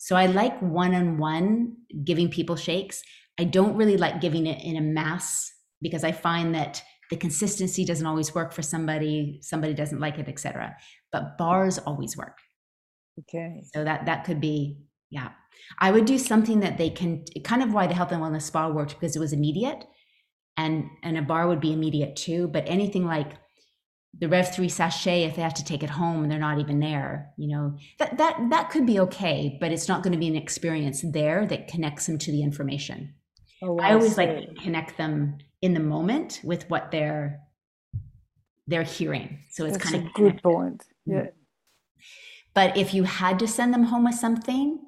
[0.00, 3.02] So i like one-on-one giving people shakes.
[3.40, 7.84] I don't really like giving it in a mass because i find that the consistency
[7.84, 10.76] doesn't always work for somebody somebody doesn't like it etc
[11.12, 12.38] but bars always work.
[13.20, 13.62] Okay.
[13.74, 14.78] So that that could be
[15.10, 15.30] yeah.
[15.80, 18.68] I would do something that they can kind of why the health and wellness spa
[18.68, 19.84] worked because it was immediate
[20.56, 23.32] and and a bar would be immediate too but anything like
[24.16, 26.80] the rev 3 sachet if they have to take it home and they're not even
[26.80, 30.28] there you know that that that could be okay but it's not going to be
[30.28, 33.14] an experience there that connects them to the information
[33.62, 37.40] oh, i always like to connect them in the moment with what they're
[38.68, 39.38] they're hearing.
[39.50, 40.84] So it's That's kind of good point.
[41.08, 41.12] Mm-hmm.
[41.12, 41.26] Yeah.
[42.54, 44.78] But if you had to send them home with something,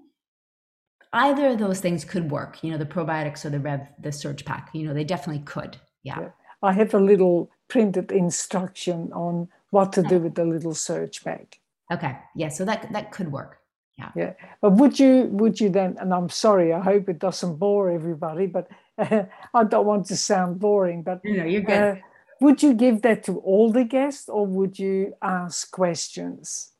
[1.12, 2.62] either of those things could work.
[2.62, 4.70] You know, the probiotics or the Rev, the Surge Pack.
[4.74, 5.78] You know, they definitely could.
[6.02, 6.20] Yeah.
[6.20, 6.28] yeah.
[6.62, 11.60] I have a little printed instruction on what to do with the little Surge Pack.
[11.90, 12.16] Okay.
[12.34, 12.48] Yeah.
[12.48, 13.58] So that that could work.
[13.98, 14.10] Yeah.
[14.14, 14.32] Yeah.
[14.60, 15.96] But would you would you then?
[15.98, 16.72] And I'm sorry.
[16.72, 18.46] I hope it doesn't bore everybody.
[18.46, 21.82] But I don't want to sound boring, but no, you're good.
[21.82, 21.96] Uh,
[22.40, 26.72] would you give that to all the guests, or would you ask questions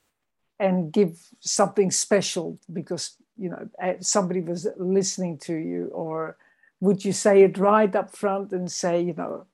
[0.58, 6.36] and give something special because you know uh, somebody was listening to you, or
[6.80, 9.46] would you say it right up front and say you know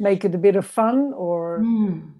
[0.00, 1.60] make it a bit of fun, or?
[1.62, 2.12] Mm.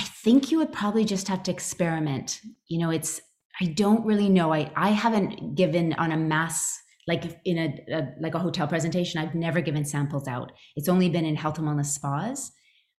[0.00, 2.40] I think you would probably just have to experiment.
[2.68, 3.20] You know, it's
[3.60, 4.52] I don't really know.
[4.52, 9.20] I I haven't given on a mass like in a, a, like a hotel presentation.
[9.20, 10.50] I've never given samples out.
[10.74, 12.50] It's only been in health and wellness spas.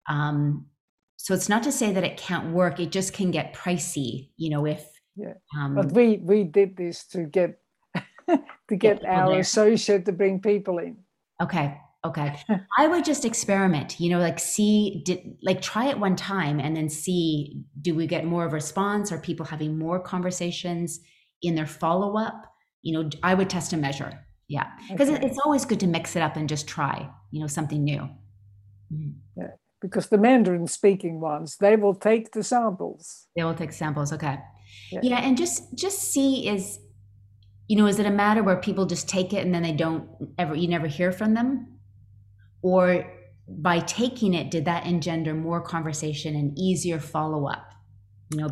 [0.07, 0.67] Um,
[1.17, 2.79] so it's not to say that it can't work.
[2.79, 4.29] It just can get pricey.
[4.37, 5.33] You know, if Yeah.
[5.57, 7.59] um, But we we did this to get
[8.29, 9.39] to get people our there.
[9.39, 10.97] associate to bring people in.
[11.41, 11.77] Okay.
[12.05, 12.39] Okay.
[12.77, 16.75] I would just experiment, you know, like see, did, like try it one time and
[16.77, 19.11] then see do we get more of a response?
[19.11, 20.99] Are people having more conversations
[21.41, 22.45] in their follow up?
[22.83, 24.11] You know, I would test and measure.
[24.47, 24.67] Yeah.
[24.91, 25.25] Because Okay.
[25.25, 28.07] it's always good to mix it up and just try, you know, something new.
[28.93, 29.15] Mhm.
[29.81, 33.27] because the Mandarin speaking ones, they will take the samples.
[33.35, 34.13] They will take samples.
[34.13, 34.37] Okay.
[34.91, 34.99] Yeah.
[35.03, 35.17] Yeah.
[35.17, 36.79] And just, just see is,
[37.67, 40.07] you know, is it a matter where people just take it and then they don't
[40.37, 41.74] ever, you never hear from them?
[42.65, 43.05] Or
[43.47, 47.69] by taking it, did that engender more conversation and easier follow up?
[48.31, 48.47] You know,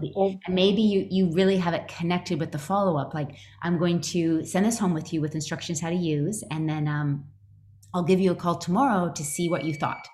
[0.46, 3.16] and maybe you, you really have it connected with the follow up.
[3.16, 6.70] Like, I'm going to send this home with you with instructions how to use, and
[6.70, 7.26] then um,
[7.96, 10.08] I'll give you a call tomorrow to see what you thought.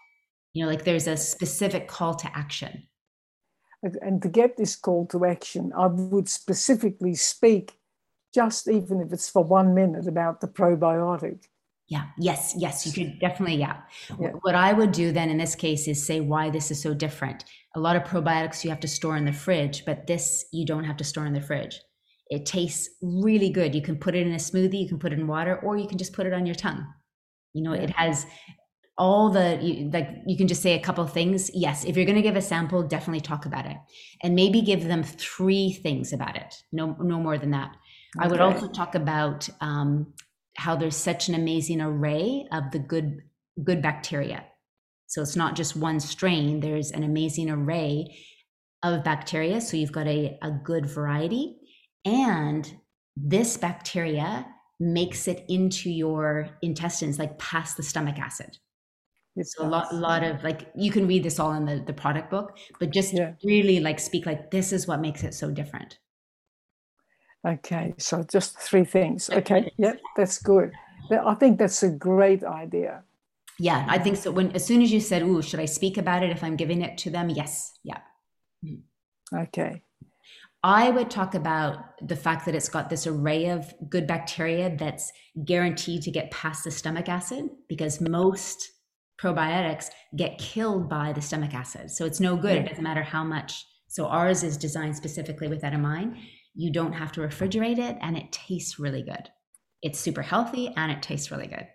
[0.53, 2.87] You know, like there's a specific call to action.
[3.83, 7.73] and to get this call to action, I would specifically speak,
[8.33, 11.48] just even if it's for one minute, about the probiotic.
[11.89, 12.05] Yeah.
[12.19, 12.53] Yes.
[12.57, 12.85] Yes.
[12.85, 13.57] You could definitely.
[13.57, 13.77] Yeah.
[14.19, 14.29] Yeah.
[14.41, 17.45] What I would do then in this case is say why this is so different.
[17.75, 20.83] A lot of probiotics you have to store in the fridge, but this you don't
[20.83, 21.79] have to store in the fridge.
[22.29, 23.73] It tastes really good.
[23.73, 25.87] You can put it in a smoothie, you can put it in water, or you
[25.87, 26.85] can just put it on your tongue.
[27.53, 28.27] You know, it has
[28.95, 31.49] all the you, like you can just say a couple of things.
[31.55, 33.77] Yes, if you're going to give a sample, definitely talk about it,
[34.21, 36.53] and maybe give them three things about it.
[36.71, 37.75] No, no more than that.
[38.19, 40.13] I would also talk about um,
[40.59, 43.21] how there's such an amazing array of the good
[43.63, 44.45] good bacteria.
[45.07, 46.59] So it's not just one strain.
[46.59, 48.17] There's an amazing array
[48.83, 49.59] of bacteria.
[49.61, 51.57] So you've got a, a good variety,
[52.05, 52.71] and
[53.17, 54.45] this bacteria
[54.79, 58.57] makes it into your intestines, like past the stomach acid.
[59.35, 61.93] It's So a lot, lot of like you can read this all in the the
[61.93, 63.33] product book, but just Yeah.
[63.43, 65.99] really like speak like this is what makes it so different.
[67.47, 69.29] Okay, so just three things.
[69.29, 70.71] Okay, yeah, that's good.
[71.11, 73.03] I think that's a great idea.
[73.59, 74.31] Yeah, I think so.
[74.31, 76.81] When as soon as you said, "Ooh, should I speak about it if I'm giving
[76.81, 77.99] it to them?" Yes, yeah.
[78.63, 79.37] Mm-hmm.
[79.37, 79.83] Okay,
[80.63, 85.11] I would talk about the fact that it's got this array of good bacteria that's
[85.45, 88.69] guaranteed to get past the stomach acid because most
[89.21, 91.89] probiotics get killed by the stomach acid.
[91.91, 92.57] So it's no good.
[92.57, 93.65] It doesn't matter how much.
[93.87, 96.17] So ours is designed specifically with that in mind.
[96.55, 99.29] You don't have to refrigerate it and it tastes really good.
[99.81, 101.67] It's super healthy and it tastes really good.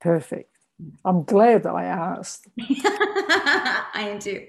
[0.00, 0.50] perfect.
[1.04, 2.48] I'm glad that I asked.
[2.60, 4.44] I am too.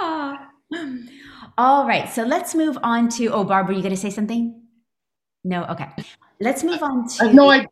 [0.00, 0.48] Aw.
[1.58, 3.26] All right, so let's move on to.
[3.28, 4.62] Oh, Barbara, you going to say something?
[5.44, 5.64] No.
[5.64, 5.88] Okay.
[6.40, 7.24] Let's move on to.
[7.24, 7.66] Uh, no, I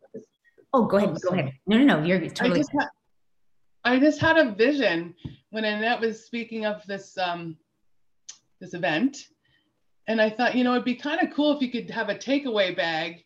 [0.73, 1.09] Oh, go ahead.
[1.11, 1.53] Oh, go ahead.
[1.67, 2.03] No, no, no.
[2.05, 2.59] You're I totally.
[2.59, 2.87] just had,
[3.85, 5.15] I just had a vision
[5.51, 7.55] when Annette was speaking of this um,
[8.59, 9.17] this event,
[10.07, 12.15] and I thought, you know, it'd be kind of cool if you could have a
[12.15, 13.23] takeaway bag.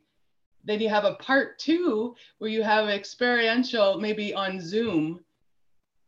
[0.65, 5.21] Then you have a part two where you have experiential, maybe on Zoom,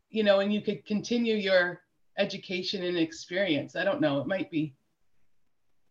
[0.09, 1.81] you know, and you could continue your
[2.17, 3.75] education and experience.
[3.75, 4.19] I don't know.
[4.19, 4.75] It might be.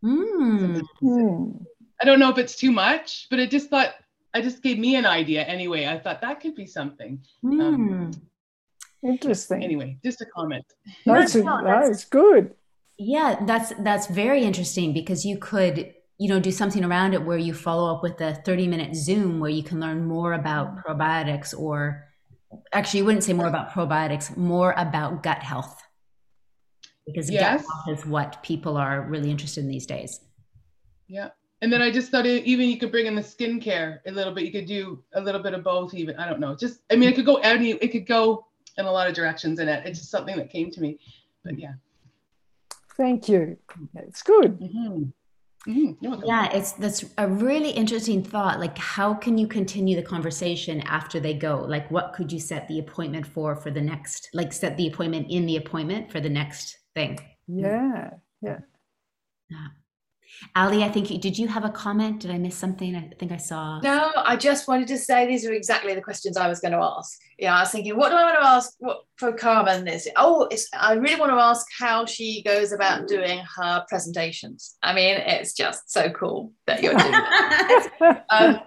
[0.04, 0.82] Mm.
[1.00, 1.50] Hmm.
[2.00, 3.94] I don't know if it's too much, but it just thought.
[4.32, 5.86] I just gave me an idea anyway.
[5.86, 7.20] I thought that could be something.
[7.44, 8.16] Mm.
[9.02, 9.64] Interesting.
[9.64, 10.64] Anyway, just a comment.
[11.04, 12.54] That's, No, no, that's good.
[13.02, 17.38] Yeah, that's that's very interesting because you could, you know, do something around it where
[17.38, 20.92] you follow up with a 30 minute Zoom where you can learn more about mm-hmm.
[20.92, 22.04] probiotics or
[22.74, 25.80] actually you wouldn't say more about probiotics, more about gut health.
[27.06, 27.62] Because Yes.
[27.62, 30.20] gut health is what people are really interested in these days.
[31.08, 31.30] Yeah.
[31.62, 34.34] And then I just thought it, even you could bring in the skincare a little
[34.34, 34.44] bit.
[34.44, 36.16] You could do a little bit of both, even.
[36.16, 36.54] I don't know.
[36.54, 39.58] Just, I mean, it could go any, it could go in a lot of directions
[39.58, 39.86] in it.
[39.86, 40.98] It's just something that came to me.
[41.42, 41.72] But yeah.
[43.00, 43.56] Thank you.
[43.94, 44.58] It's good.
[44.60, 45.04] hmm
[45.64, 46.28] hmm You're welcome.
[46.28, 48.60] Yeah, it's that's a really interesting thought.
[48.60, 51.64] Like how can you continue the conversation after they go?
[51.66, 55.30] Like what could you set the appointment for for the next like set the appointment
[55.30, 57.18] in the appointment for the next thing?
[57.46, 58.10] Yeah,
[58.42, 58.58] yeah.
[59.48, 59.68] yeah.
[60.56, 62.20] Ali, I think you, did you have a comment?
[62.20, 62.94] Did I miss something?
[62.96, 63.80] I think I saw.
[63.80, 66.78] No, I just wanted to say these are exactly the questions I was going to
[66.78, 67.18] ask.
[67.38, 69.86] Yeah, I was thinking, what do I want to ask what, for Carmen?
[69.88, 74.76] Is oh, it's I really want to ask how she goes about doing her presentations.
[74.82, 77.88] I mean, it's just so cool that you're doing that.
[78.30, 78.60] Um,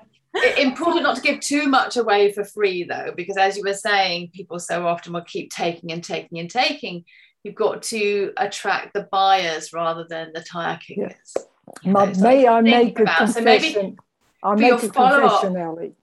[0.57, 4.31] important not to give too much away for free though, because as you were saying,
[4.33, 7.05] people so often will keep taking and taking and taking.
[7.43, 11.33] You've got to attract the buyers rather than the tire kickers.
[11.35, 11.43] Ma-
[11.85, 13.29] That's may I make a about.
[13.29, 13.97] So confession?
[14.41, 15.93] I make a confession, Ellie.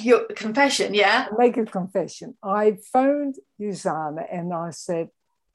[0.00, 1.26] your confession, yeah.
[1.30, 2.34] I make a confession.
[2.42, 5.10] I phoned Usana and I said,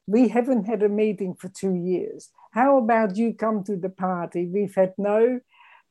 [0.06, 2.30] We haven't had a meeting for two years.
[2.52, 4.46] How about you come to the party?
[4.46, 5.40] We've had no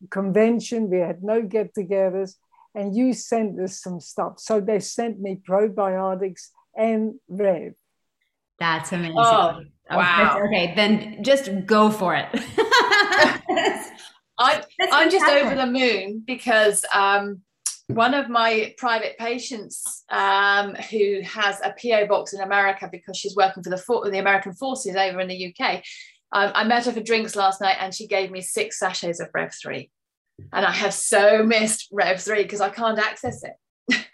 [0.09, 2.35] convention, we had no get togethers,
[2.73, 4.39] and you sent us some stuff.
[4.39, 7.73] So they sent me probiotics and Rev.
[8.59, 9.15] That's amazing.
[9.17, 10.39] Oh, Okay, wow.
[10.45, 12.27] Okay, then just go for it.
[14.39, 17.41] I, I'm just over the moon because um,
[17.87, 23.35] one of my private patients um, who has a PO box in America because she's
[23.35, 25.83] working for the, for- the American forces over in the UK.
[26.31, 29.29] Um, I met her for drinks last night and she gave me six sachets of
[29.33, 29.89] Rev 3.
[30.51, 34.05] And I have so missed Rev 3 because I can't access it.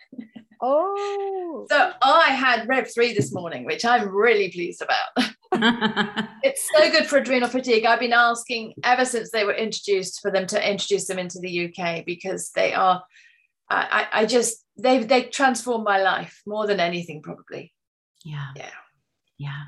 [0.62, 5.30] Oh, So I had Rev 3 this morning, which I'm really pleased about.
[5.52, 7.86] it's so good for adrenal fatigue.
[7.86, 11.66] I've been asking ever since they were introduced for them to introduce them into the
[11.74, 13.04] UK because they are,
[13.70, 17.74] I, I just, they they transformed my life more than anything, probably.
[18.24, 18.48] yeah.
[18.56, 18.70] Yeah.
[19.38, 19.64] Yeah.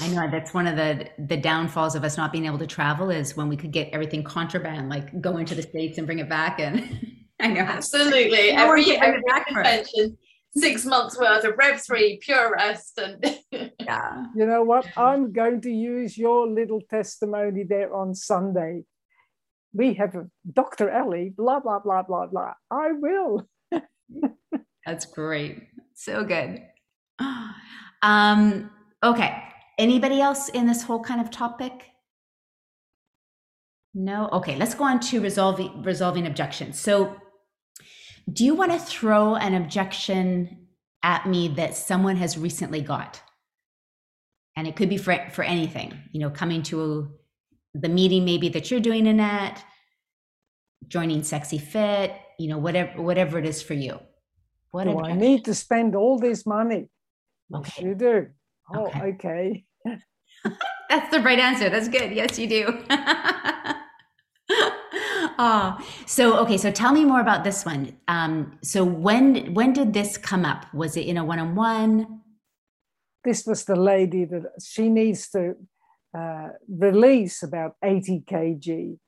[0.00, 3.10] I know that's one of the the downfalls of us not being able to travel
[3.10, 6.28] is when we could get everything contraband, like go into the states and bring it
[6.28, 6.60] back.
[6.60, 7.06] And
[7.40, 8.50] I know Absolutely.
[8.50, 10.16] Every can bring it every back convention,
[10.56, 12.98] six months worth of Rev 3 pure rest.
[12.98, 13.24] And
[13.80, 14.26] Yeah.
[14.34, 14.86] you know what?
[14.96, 18.84] I'm going to use your little testimony there on Sunday.
[19.72, 20.90] We have a Dr.
[20.90, 22.54] Ellie, blah, blah, blah, blah, blah.
[22.70, 23.46] I will.
[24.86, 25.68] That's great.
[25.94, 26.62] So good.
[28.02, 28.70] Um,
[29.04, 29.42] okay.
[29.78, 31.84] Anybody else in this whole kind of topic?
[33.92, 34.30] No?
[34.32, 36.80] Okay, let's go on to resolving resolving objections.
[36.80, 37.14] So
[38.32, 40.66] do you want to throw an objection
[41.02, 43.20] at me that someone has recently got?
[44.56, 47.10] And it could be for for anything, you know, coming to
[47.74, 49.62] the meeting maybe that you're doing, Annette,
[50.88, 53.98] joining Sexy Fit, you know, whatever whatever it is for you.
[54.72, 56.88] What Do I need to spend all this money?
[57.48, 57.88] Yes, Okay.
[57.88, 58.26] you do.
[58.72, 59.00] Oh, Okay.
[59.14, 59.64] okay.
[60.88, 61.70] That's the right answer.
[61.70, 62.12] That's good.
[62.12, 62.84] Yes, you do.
[65.42, 66.58] Ah, so okay.
[66.58, 67.96] So tell me more about this one.
[68.08, 70.66] Um, so when when did this come up?
[70.74, 72.20] Was it in a one on one?
[73.24, 75.54] This was the lady that she needs to
[76.16, 78.98] uh, release about 80 kg.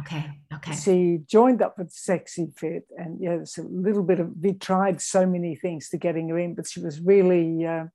[0.00, 0.30] Okay.
[0.52, 0.74] Okay.
[0.74, 4.32] She joined up with Sexy Fit, and yeah, it's a little bit of.
[4.38, 7.86] We tried so many things to getting her in, but she was really uh,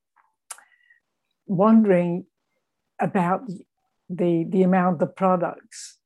[1.45, 2.25] wondering
[2.99, 3.41] about
[4.09, 5.99] the the amount of products.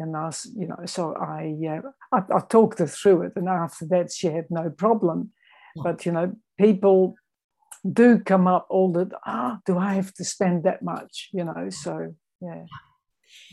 [0.00, 3.48] And I, was, you know, so I, uh, I I talked her through it, and
[3.48, 5.32] after that she had no problem.
[5.76, 5.82] Yeah.
[5.84, 7.14] But you know, people
[7.92, 11.28] do come up all the ah, do I have to spend that much?
[11.32, 12.64] You know, so yeah.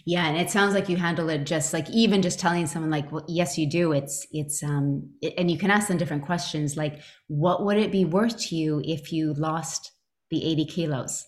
[0.06, 3.12] Yeah, and it sounds like you handle it just like even just telling someone like,
[3.12, 3.92] well, yes, you do.
[3.92, 7.92] It's it's um, it, and you can ask them different questions like, what would it
[7.92, 9.92] be worth to you if you lost
[10.32, 11.24] the eighty kilos?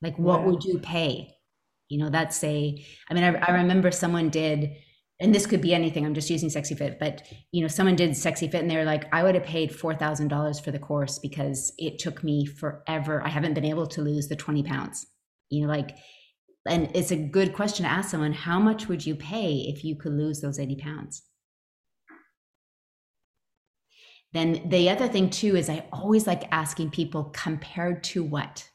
[0.00, 0.46] Like, what Yeah.
[0.46, 1.34] would you pay?
[1.92, 2.82] You know, that's a.
[3.10, 4.70] I mean, I, I remember someone did,
[5.20, 6.06] and this could be anything.
[6.06, 7.22] I'm just using Sexy Fit, but
[7.52, 9.94] you know, someone did Sexy Fit, and they were like, I would have paid four
[9.94, 13.22] thousand dollars for the course because it took me forever.
[13.22, 15.06] I haven't been able to lose the twenty pounds.
[15.50, 15.98] You know, like
[16.66, 19.96] and it's a good question to ask someone how much would you pay if you
[19.96, 21.22] could lose those 80 pounds
[24.32, 28.68] then the other thing too is i always like asking people compared to what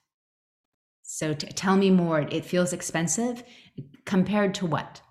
[1.18, 2.28] so t- tell me more.
[2.30, 3.44] It feels expensive.
[4.06, 5.02] Compared to what?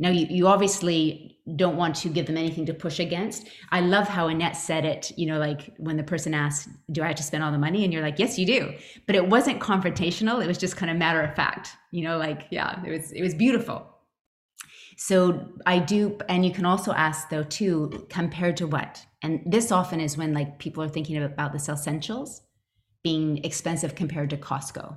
[0.00, 3.46] Now you, you obviously don't want to give them anything to push against.
[3.70, 7.06] I love how annette said it you know like when the person asked do i
[7.06, 7.84] have to spend all the money?
[7.84, 8.74] And you're like yes you do.
[9.06, 10.42] But it wasn't confrontational.
[10.42, 13.22] It was just kind of matter of fact you know like yeah it was it
[13.22, 13.86] was beautiful.
[14.96, 19.06] So i do and you can also ask though too compared to what?
[19.22, 22.42] And this often is when like people are thinking about the essentials
[23.04, 24.96] being expensive compared to costco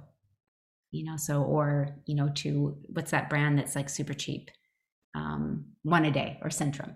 [0.94, 4.52] you know so or you know to what's that brand that's like super cheap?
[5.16, 6.96] Um, one a day or centrum.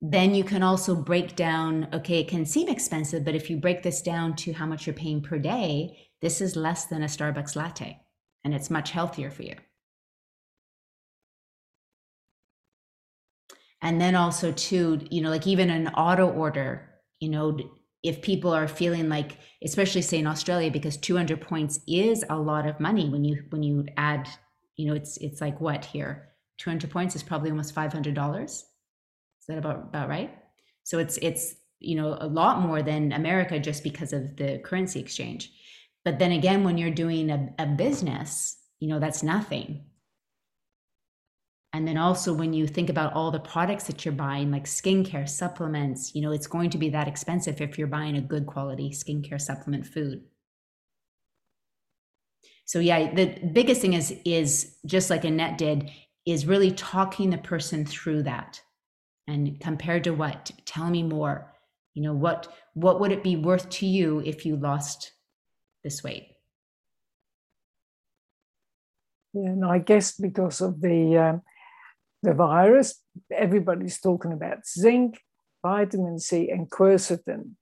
[0.00, 3.82] Then you can also break down okay it can seem expensive but if you break
[3.82, 7.56] this down to how much you're paying per day this is less than a starbucks
[7.56, 8.00] latte
[8.44, 9.54] and it's much healthier for you.
[13.80, 16.90] And then also too you know like even an auto order
[17.20, 17.58] you know
[18.02, 22.66] if people are feeling like especially say in australia because 200 points is a lot
[22.66, 24.28] of money when you when you add
[24.76, 26.28] you know it's it's like what here?
[26.58, 28.64] 200 points is probably almost $500 is
[29.48, 30.34] that about about right?
[30.84, 35.00] So it's it's you know a lot more than america just because of the currency
[35.00, 35.52] exchange.
[36.04, 39.84] But then again when you're doing a, a business you know that's nothing
[41.74, 45.26] And then also when you think about all the products that you're buying, like skincare,
[45.26, 48.90] supplements, you know, it's going to be that expensive if you're buying a good quality
[48.90, 50.22] skincare supplement food.
[52.66, 55.90] So yeah, the biggest thing is is just like Annette did,
[56.26, 58.60] is really talking the person through that.
[59.26, 60.50] And compared to what?
[60.66, 61.54] Tell me more.
[61.94, 65.12] You know, what what would it be worth to you if you lost
[65.84, 66.28] this weight?
[69.34, 71.42] Yeah, and I guess because of the um,
[72.22, 73.00] the virus,
[73.32, 75.20] everybody's talking about zinc,
[75.62, 77.52] vitamin C, and quercetin.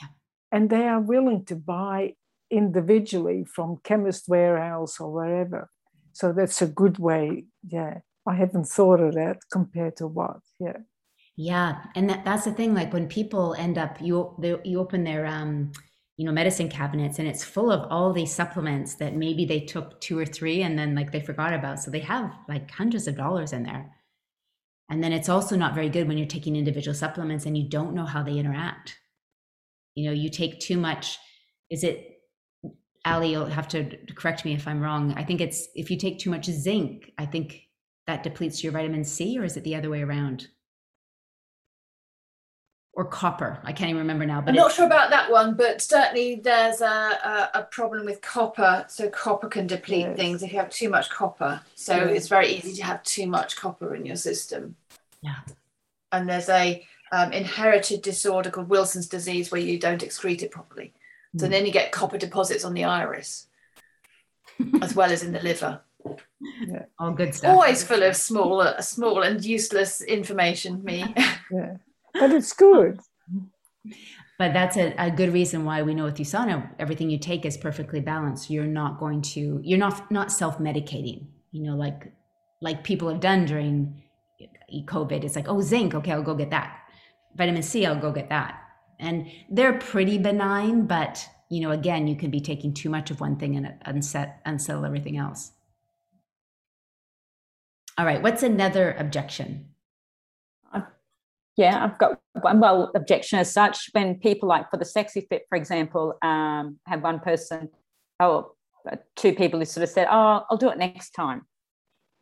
[0.00, 0.08] Yeah.
[0.50, 2.14] And they are willing to buy
[2.50, 5.68] individually from chemist warehouse or wherever.
[6.12, 7.46] So that's a good way.
[7.66, 7.98] Yeah.
[8.26, 10.40] I haven't thought of that compared to what.
[10.60, 10.78] Yeah.
[11.36, 11.78] Yeah.
[11.96, 12.74] And that, that's the thing.
[12.74, 15.72] Like when people end up, you, they, you open their, um,
[16.16, 20.00] you know, medicine cabinets and it's full of all these supplements that maybe they took
[20.00, 21.80] two or three and then like they forgot about.
[21.80, 23.90] So they have like hundreds of dollars in there.
[24.90, 27.94] And then it's also not very good when you're taking individual supplements and you don't
[27.94, 28.98] know how they interact.
[29.94, 31.18] You know, you take too much.
[31.70, 32.12] Is it
[33.04, 35.14] Ali, you'll have to correct me if I'm wrong.
[35.16, 37.62] I think it's if you take too much zinc, I think
[38.06, 40.48] that depletes your vitamin C, or is it the other way around?
[42.94, 43.58] Or copper.
[43.64, 44.42] I can't even remember now.
[44.42, 48.20] But I'm not sure about that one, but certainly there's a, a, a problem with
[48.20, 48.84] copper.
[48.88, 50.16] So copper can deplete yes.
[50.16, 51.62] things if you have too much copper.
[51.74, 52.16] So yes.
[52.16, 54.76] it's very easy to have too much copper in your system.
[55.22, 55.36] Yeah.
[56.10, 60.92] And there's a um, inherited disorder called Wilson's disease where you don't excrete it properly.
[61.38, 63.46] So then you get copper deposits on the iris,
[64.82, 65.80] as well as in the liver.
[66.66, 66.84] Yeah.
[66.98, 67.52] All good stuff.
[67.52, 70.84] Always full of small, uh, small and useless information.
[70.84, 71.14] Me.
[71.50, 71.76] yeah,
[72.14, 73.00] but it's good.
[74.38, 77.56] But that's a, a good reason why we know with USANA, everything you take is
[77.56, 78.50] perfectly balanced.
[78.50, 81.26] You're not going to, you're not not self medicating.
[81.52, 82.12] You know, like
[82.60, 84.02] like people have done during
[84.72, 85.24] COVID.
[85.24, 85.94] It's like, oh, zinc.
[85.94, 86.78] Okay, I'll go get that.
[87.36, 87.86] Vitamin C.
[87.86, 88.62] I'll go get that
[89.02, 93.20] and they're pretty benign but you know again you can be taking too much of
[93.20, 95.52] one thing and unset unsettle everything else
[97.98, 99.68] all right what's another objection
[101.56, 105.42] yeah i've got one well objection as such when people like for the sexy fit
[105.48, 107.68] for example um, have one person
[108.20, 108.52] oh
[109.16, 111.42] two people who sort of said oh i'll do it next time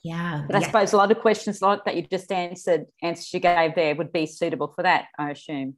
[0.03, 0.67] yeah but i yeah.
[0.67, 4.13] suppose a lot of questions like that you just answered answers you gave there would
[4.13, 5.75] be suitable for that i assume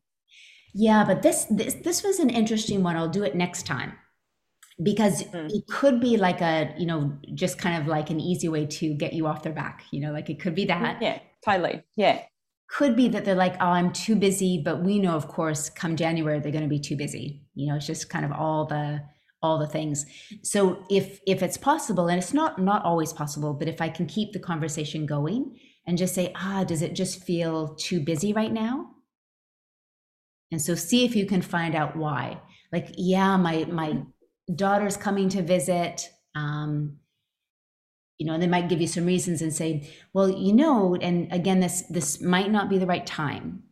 [0.75, 2.97] yeah, but this this this was an interesting one.
[2.97, 3.93] I'll do it next time
[4.83, 5.51] because mm.
[5.51, 8.95] it could be like a you know just kind of like an easy way to
[8.95, 9.85] get you off their back.
[9.91, 11.03] You know, like it could be that.
[11.03, 11.83] Yeah, totally.
[11.97, 12.23] Yeah.
[12.77, 15.95] Could be that they're like, oh, I'm too busy, but we know, of course, come
[15.95, 17.43] January they're going to be too busy.
[17.55, 19.03] You know, it's just kind of all the
[19.43, 20.07] all the things.
[20.43, 24.07] So if if it's possible, and it's not not always possible, but if I can
[24.07, 28.53] keep the conversation going and just say, ah, does it just feel too busy right
[28.53, 28.89] now?
[30.51, 32.41] And so see if you can find out why.
[32.73, 34.03] Like, yeah, my my
[34.55, 36.09] daughter's coming to visit.
[36.35, 36.99] Um,
[38.23, 41.59] you know, they might give you some reasons and say, well, you know, and again,
[41.59, 43.65] this this might not be the right time.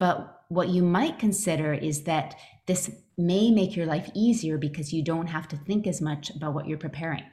[0.00, 2.34] But what you might consider is that
[2.66, 6.54] this may make your life easier because you don't have to think as much about
[6.54, 7.24] what you're preparing.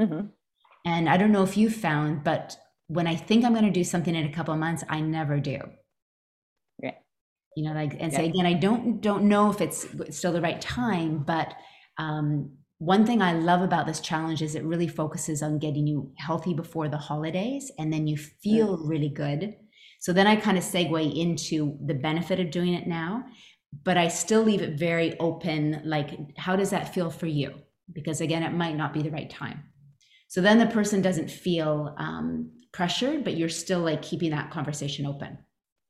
[0.00, 0.28] Mm-hmm.
[0.86, 2.56] And I don't know if you found, but
[2.86, 5.38] when I think I'm going to do something in a couple of months, I never
[5.38, 5.58] do
[6.82, 6.94] Yeah.
[7.56, 8.18] you know like and yeah.
[8.18, 9.86] say again i don't don't know if it's
[10.18, 11.54] still the right time but
[11.98, 16.12] um, one thing i love about this challenge is it really focuses on getting you
[16.18, 19.54] healthy before the holidays and then you feel really good.
[20.00, 23.24] So then i kind of segue into the benefit of doing it now
[23.84, 27.54] but i still leave it very open like how does that feel for you?
[27.92, 29.64] Because again it might not be the right time.
[30.28, 35.06] So then the person doesn't feel um, pressured but you're still like keeping that conversation
[35.06, 35.38] open.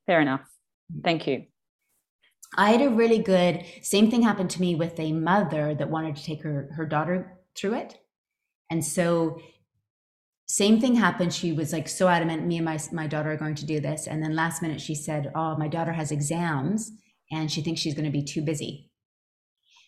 [0.06, 0.42] Fair enough.
[1.02, 1.46] Thank you
[2.56, 6.16] I had a really good same thing happened to me with a mother that wanted
[6.16, 7.98] to take her her daughter through it.
[8.70, 9.40] And so
[10.46, 11.34] same thing happened.
[11.34, 14.06] She was like so adamant, me and my my daughter are going to do this.
[14.06, 16.92] And then last minute she said, Oh, my daughter has exams
[17.30, 18.90] and she thinks she's going to be too busy.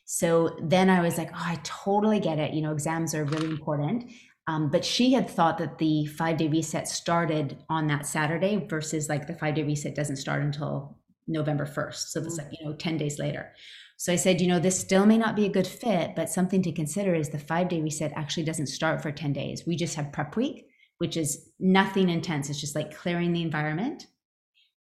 [0.04, 2.54] So then I was like, Oh, I totally get it.
[2.54, 4.10] You know, exams are really important.
[4.48, 9.08] Um, but she had thought that the five day reset started on that Saturday versus
[9.08, 10.97] like the five day reset doesn't start until
[11.28, 12.08] November 1st.
[12.08, 13.52] So that's like, you know, 10 days later.
[13.96, 16.62] So I said, you know, this still may not be a good fit, but something
[16.62, 19.64] to consider is the five day reset actually doesn't start for 10 days.
[19.66, 20.68] We just have prep week,
[20.98, 22.48] which is nothing intense.
[22.48, 24.06] It's just like clearing the environment.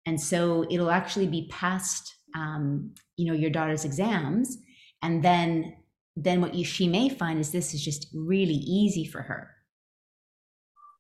[0.06, 4.58] And so it'll actually be past, um, you know, your daughter's exams.
[5.02, 5.78] And then,
[6.18, 9.55] then what you, she may find is this is just really easy for her.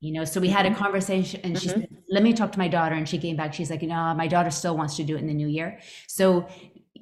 [0.02, 0.80] You know so we had a Mm-hmm.
[0.84, 3.70] conversation and she said let me talk to my daughter and she came back she's
[3.70, 6.48] like no my daughter still wants to do it in the new year so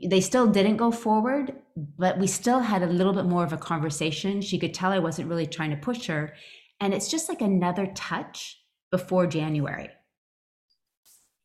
[0.10, 1.56] they still didn't go forward
[1.98, 5.00] but we still had a little bit more of a conversation she could tell i
[5.00, 6.34] wasn't really trying to push her
[6.80, 9.90] and it's just like another touch before january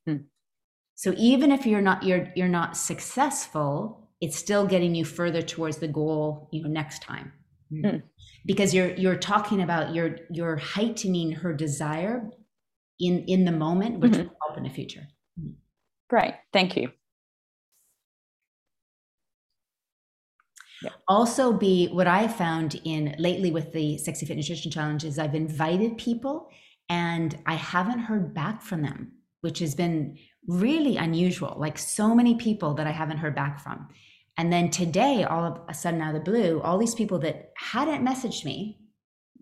[0.06, 0.16] Hmm.
[0.94, 5.78] so even if you're not you're you're not successful it's still getting you further towards
[5.78, 7.32] the goal you know next time
[7.82, 7.98] Hmm.
[8.48, 12.28] Because you're you're talking about you're you're heightening her desire
[12.98, 14.24] in in the moment which Mhm.
[14.24, 15.06] will help in the future
[16.08, 16.34] Great.
[16.54, 16.90] Thank you.
[21.08, 25.34] also be what i found in lately with the sexy fit nutrition challenge is i've
[25.34, 26.48] invited people
[26.88, 32.36] and i haven't heard back from them which has been really unusual like so many
[32.36, 33.88] people that i haven't heard back from
[34.38, 37.52] and then today all of a sudden out of the blue all these people that
[37.56, 38.80] hadn't messaged me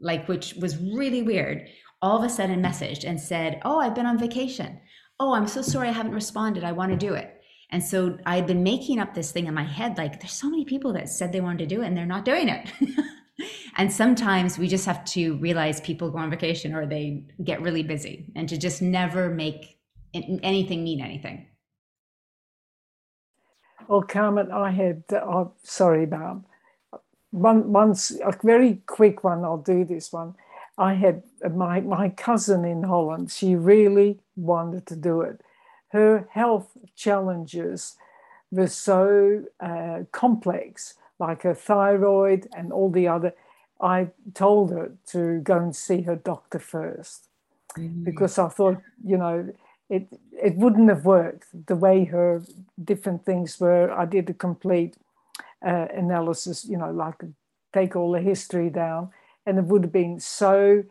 [0.00, 1.68] like which was really weird
[2.02, 4.80] all of a sudden messaged and said oh i've been on vacation
[5.20, 7.36] oh i'm so sorry i haven't responded i want to do it
[7.70, 10.64] and so I'd been making up this thing in my head like, there's so many
[10.64, 12.70] people that said they wanted to do it and they're not doing it.
[13.76, 17.82] and sometimes we just have to realize people go on vacation or they get really
[17.82, 19.78] busy and to just never make
[20.14, 21.46] anything mean anything.
[23.88, 26.44] Well, Carmen, I had, oh, sorry, Barb.
[27.30, 30.34] One, once, a very quick one, I'll do this one.
[30.78, 35.40] I had uh, my, my cousin in Holland, she really wanted to do it.
[35.88, 37.96] Her health challenges
[38.50, 43.34] were so uh, complex, like her thyroid and all the other.
[43.80, 47.28] I told her to go and see her doctor first
[47.76, 48.04] mm.
[48.04, 49.52] because I thought, you know,
[49.88, 52.42] it it wouldn't have worked the way her
[52.82, 53.90] different things were.
[53.92, 54.96] I did a complete
[55.66, 57.16] uh, analysis, you know, like
[57.72, 59.10] take all the history down,
[59.46, 60.84] and it would have been so.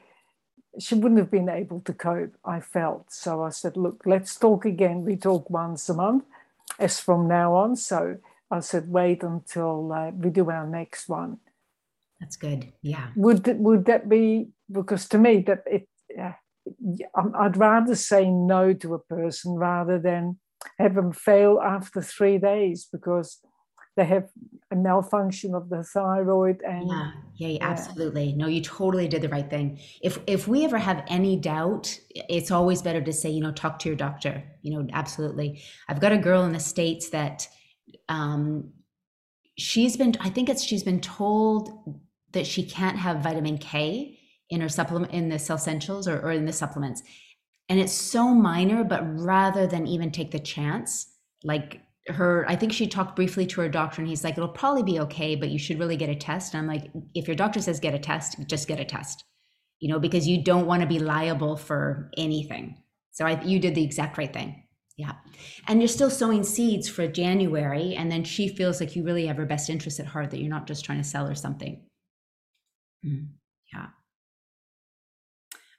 [0.78, 2.36] She wouldn't have been able to cope.
[2.44, 3.44] I felt so.
[3.44, 5.06] I said, "Look, let's talk again.
[5.06, 6.26] We talk once a month,
[6.80, 8.18] as from now on." So
[8.52, 11.40] I said, "Wait until uh, we do our next one."
[12.20, 12.74] That's good.
[12.82, 13.08] Yeah.
[13.16, 15.88] Would would that be because to me that it?
[16.18, 16.45] Uh, I'm-
[17.16, 20.40] I'd rather say no to a person rather than
[20.80, 23.40] have them fail after three days because
[23.96, 24.30] they have
[24.72, 27.70] a malfunction of the thyroid and Yeah, yeah, yeah, Yeah.
[27.70, 28.34] absolutely.
[28.34, 29.80] No, you totally did the right thing.
[30.02, 33.80] If if we ever have any doubt, it's always better to say, you know, talk
[33.80, 34.44] to your doctor.
[34.62, 35.62] You know, absolutely.
[35.88, 37.48] I've got a girl in the states that
[38.10, 38.72] um,
[39.58, 40.16] she's been.
[40.20, 42.00] I think it's she's been told
[42.34, 44.20] that she can't have vitamin K
[44.50, 47.04] in her supplement in the Cell Essentials or, or in the supplements,
[47.70, 48.84] and it's so minor.
[48.84, 51.08] But rather than even take the chance,
[51.44, 54.84] like her i think she talked briefly to her doctor and he's like it'll probably
[54.84, 56.54] be okay but you should really get a test.
[56.54, 59.24] And i'm like if your doctor says get a test just get a test
[59.80, 62.82] you know because you don't want to be liable for anything.
[63.12, 64.64] So I, you did the exact right thing.
[64.98, 65.14] Yeah.
[65.70, 69.38] And you're still sowing seeds for january and then she feels like you really have
[69.38, 71.82] her best interest at heart that you're not just trying to sell her something.
[73.06, 73.30] Mm,
[73.74, 73.88] yeah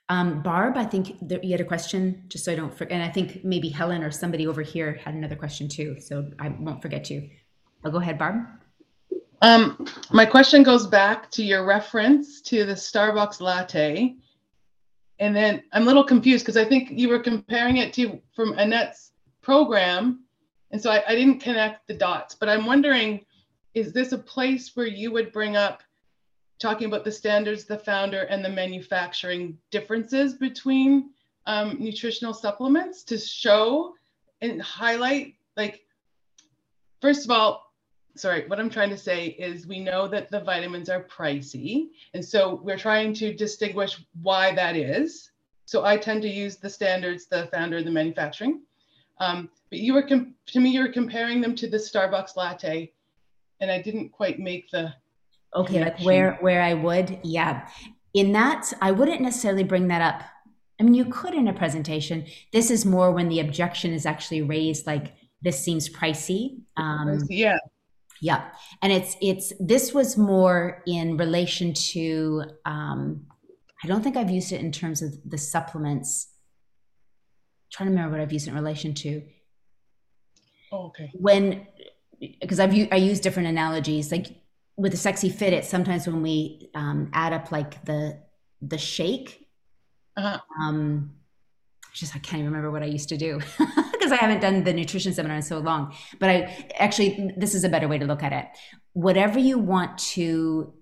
[0.09, 2.93] um, Barb, I think there, you had a question, just so I don't forget.
[2.93, 6.49] And I think maybe Helen or somebody over here had another question too, so I
[6.49, 7.29] won't forget you.
[7.83, 8.45] I'll go ahead, Barb.
[9.41, 14.15] Um, my question goes back to your reference to the Starbucks latte.
[15.19, 18.57] And then I'm a little confused because I think you were comparing it to from
[18.57, 20.23] Annette's program.
[20.71, 23.25] And so I, I didn't connect the dots, but I'm wondering,
[23.73, 25.81] is this a place where you would bring up
[26.59, 31.11] talking about the standards, the founder, and the manufacturing differences between
[31.45, 33.93] um, nutritional supplements to show
[34.41, 35.81] and highlight, like,
[37.01, 37.73] first of all,
[38.15, 41.89] sorry, what I'm trying to say is we know that the vitamins are pricey.
[42.13, 45.31] And so we're trying to distinguish why that is.
[45.65, 48.61] So I tend to use the standards, the founder, the manufacturing.
[49.19, 52.91] Um, but you were, to me, you were comparing them to the Starbucks latte.
[53.59, 54.93] And I didn't quite make the
[55.55, 57.67] Okay, like where where I would, yeah.
[58.13, 60.21] In that, I wouldn't necessarily bring that up.
[60.79, 62.25] I mean, you could in a presentation.
[62.53, 66.59] This is more when the objection is actually raised, like this seems pricey.
[66.77, 67.57] Um, yeah.
[68.19, 68.49] Yeah,
[68.81, 72.43] and it's it's this was more in relation to.
[72.65, 73.27] Um,
[73.83, 76.27] I don't think I've used it in terms of the supplements.
[77.71, 79.21] trying to remember what I've used in relation to
[80.71, 81.11] Oh, okay.
[81.13, 81.67] when
[82.41, 84.27] because I've i use different analogies like
[84.77, 85.53] with the sexy fit.
[85.53, 88.19] It sometimes when we um, add up like the
[88.61, 89.47] the shake.
[90.15, 90.39] Uh-huh.
[90.61, 91.11] Um,
[91.93, 93.39] just I can't even remember what I used to do
[93.91, 95.93] because I haven't done the nutrition seminar in so long.
[96.19, 98.45] But I actually this is a better way to look at it.
[98.93, 100.73] Whatever you want to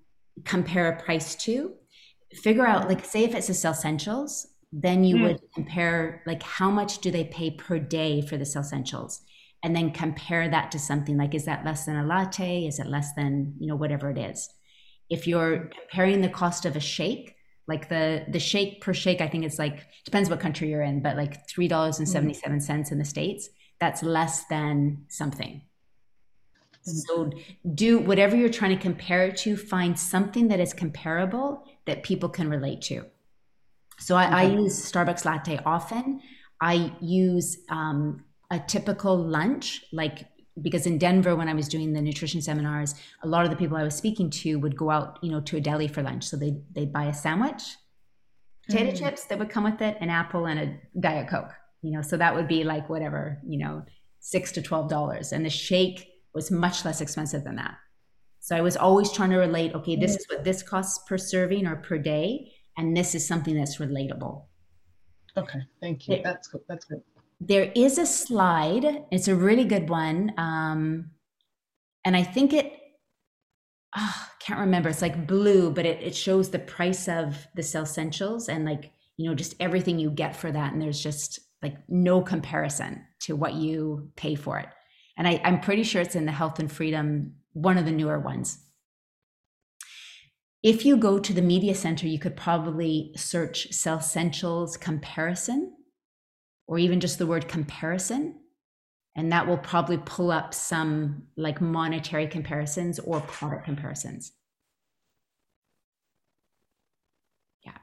[0.44, 1.72] compare a price to,
[2.42, 5.22] figure out like say if it's the essentials then you Mm.
[5.22, 9.22] would compare like how much do they pay per day for the essentials
[9.66, 12.66] and then compare that to something like is that less than a latte?
[12.66, 14.48] Is it less than you know whatever it is?
[15.10, 17.34] If you're comparing the cost of a shake
[17.68, 21.02] like the the shake per shake i think it's like depends what country you're in
[21.02, 23.48] but like three dollars and 77 cents in the states
[23.80, 25.62] that's less than something.
[26.82, 27.30] So
[27.74, 32.28] do whatever you're trying to compare it to find something that is comparable that people
[32.28, 33.04] can relate to.
[33.98, 36.20] So i, I use starbucks latte often.
[36.60, 40.26] I use um, a typical lunch like
[40.62, 43.76] because in denver when i was doing the nutrition seminars a lot of the people
[43.76, 46.36] i was speaking to would go out you know to a deli for lunch so
[46.36, 47.62] they they'd buy a sandwich
[48.66, 48.98] potato Mm.
[48.98, 52.16] chips that would come with it an apple and a diet coke you know so
[52.16, 53.84] that would be like whatever you know
[54.20, 57.74] six to twelve dollars and the shake was much less expensive than that
[58.40, 61.66] so i was always trying to relate okay this is what this costs per serving
[61.66, 64.44] or per day and this is something that's relatable
[65.38, 66.16] Okay, thank you.
[66.16, 66.22] Yeah.
[66.24, 66.62] That's good.
[66.66, 67.02] That's good.
[67.40, 69.04] There is a slide.
[69.10, 71.10] It's a really good one um,
[72.06, 72.72] and i think it
[73.94, 74.88] ah, can't remember.
[74.88, 78.92] It's like blue but it, it shows the price of the cell essentials and like
[79.16, 83.34] you know just everything you get for that and there's just like no comparison to
[83.34, 84.68] what you pay for it.
[85.18, 88.20] And I, i'm pretty sure it's in the health and freedom one of the newer
[88.20, 88.58] ones.
[90.62, 95.75] If you go to the media center you could probably search cell essentials comparison
[96.66, 98.40] or even just the word comparison.
[99.14, 104.32] And that will probably pull up some like monetary comparisons or product comparisons.
[107.64, 107.78] Yeah.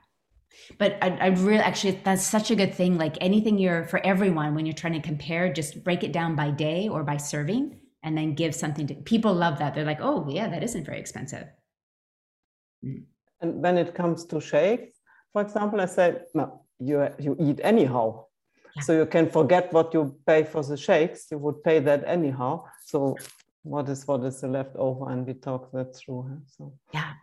[0.77, 2.97] But i, I really actually that's such a good thing.
[2.97, 6.51] Like anything you're for everyone when you're trying to compare just break it down by
[6.51, 9.73] day or by serving and then give something to people love that.
[9.73, 11.47] They're like oh yeah that isn't very expensive.
[12.85, 13.05] Mm.
[13.41, 14.99] And when it comes to shakes,
[15.33, 18.25] for example, I said, no, you, you eat anyhow.
[18.81, 21.27] So you can forget what you pay for the shakes.
[21.29, 22.65] You would pay that anyhow.
[22.85, 23.15] So
[23.63, 25.11] what is what is the leftover?
[25.11, 26.23] And we talk that through.
[26.29, 26.39] huh?
[26.57, 27.13] So Yeah.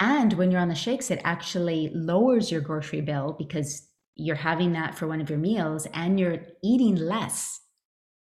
[0.00, 4.72] And when you're on the shakes, it actually lowers your grocery bill because you're having
[4.72, 7.60] that for one of your meals and you're eating less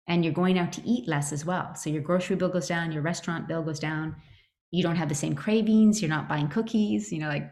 [0.07, 1.73] and you're going out to eat less as well.
[1.75, 4.17] So your grocery bill goes down, your restaurant bill goes down.
[4.71, 6.01] You don't have the same cravings.
[6.01, 7.11] You're not buying cookies.
[7.11, 7.49] You know, like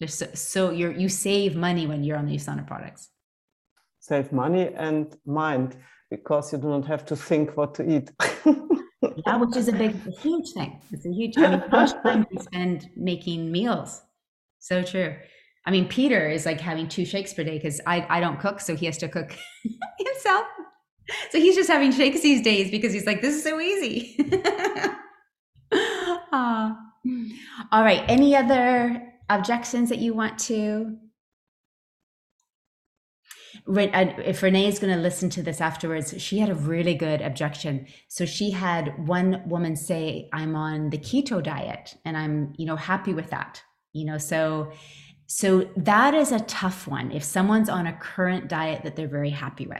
[0.00, 3.08] there's so, so you're you save money when you're on the Usana products.
[4.00, 5.76] Save money and mind
[6.10, 8.10] because you do not have to think what to eat.
[9.26, 10.80] Yeah, which is a big, a huge thing.
[10.90, 11.38] It's a huge.
[11.38, 14.02] I mean, how much time do you spend making meals?
[14.58, 15.14] So true.
[15.66, 18.60] I mean, Peter is like having two shakes per day because I, I don't cook,
[18.60, 19.36] so he has to cook
[19.98, 20.46] himself.
[21.30, 24.16] So he's just having shakes these days because he's like, this is so easy.
[26.30, 26.76] Ah.
[27.72, 28.02] All right.
[28.06, 30.96] Any other objections that you want to?
[33.70, 37.86] If Renee is going to listen to this afterwards, she had a really good objection.
[38.08, 42.76] So she had one woman say, "I'm on the keto diet, and I'm, you know,
[42.76, 43.62] happy with that."
[43.92, 44.72] You know, so
[45.26, 47.12] so that is a tough one.
[47.12, 49.78] If someone's on a current diet that they're very happy with,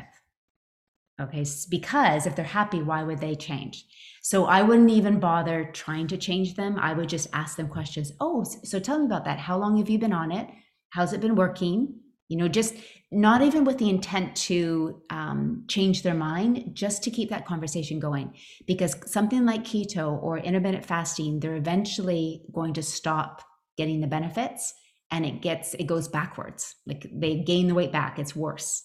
[1.18, 3.86] okay, because if they're happy, why would they change?
[4.20, 6.78] So I wouldn't even bother trying to change them.
[6.78, 8.12] I would just ask them questions.
[8.20, 9.38] Oh, so tell me about that.
[9.38, 10.48] How long have you been on it?
[10.90, 12.00] How's it been working?
[12.28, 12.74] You know, just
[13.10, 17.98] not even with the intent to um, change their mind, just to keep that conversation
[17.98, 18.34] going.
[18.66, 23.42] Because something like keto or intermittent fasting, they're eventually going to stop
[23.76, 24.74] getting the benefits
[25.10, 26.74] and it gets, it goes backwards.
[26.86, 28.84] Like they gain the weight back, it's worse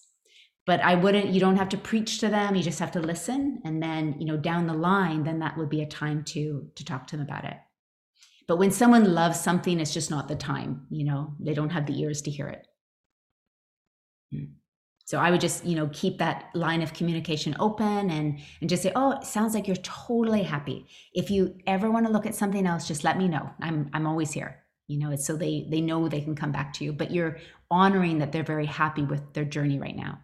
[0.66, 3.62] but i wouldn't you don't have to preach to them you just have to listen
[3.66, 6.86] and then you know down the line then that would be a time to to
[6.86, 7.58] talk to them about it
[8.48, 11.86] but when someone loves something it's just not the time you know they don't have
[11.86, 12.68] the ears to hear it.
[14.34, 14.46] Hmm.
[15.06, 18.84] so i would just you know keep that line of communication open and and just
[18.84, 22.36] say oh it sounds like you're totally happy if you ever want to look at
[22.36, 25.68] something else just let me know i'm i'm always here you know it's so they
[25.70, 27.38] they know they can come back to you but you're
[27.72, 30.20] honoring that they're very happy with their journey right now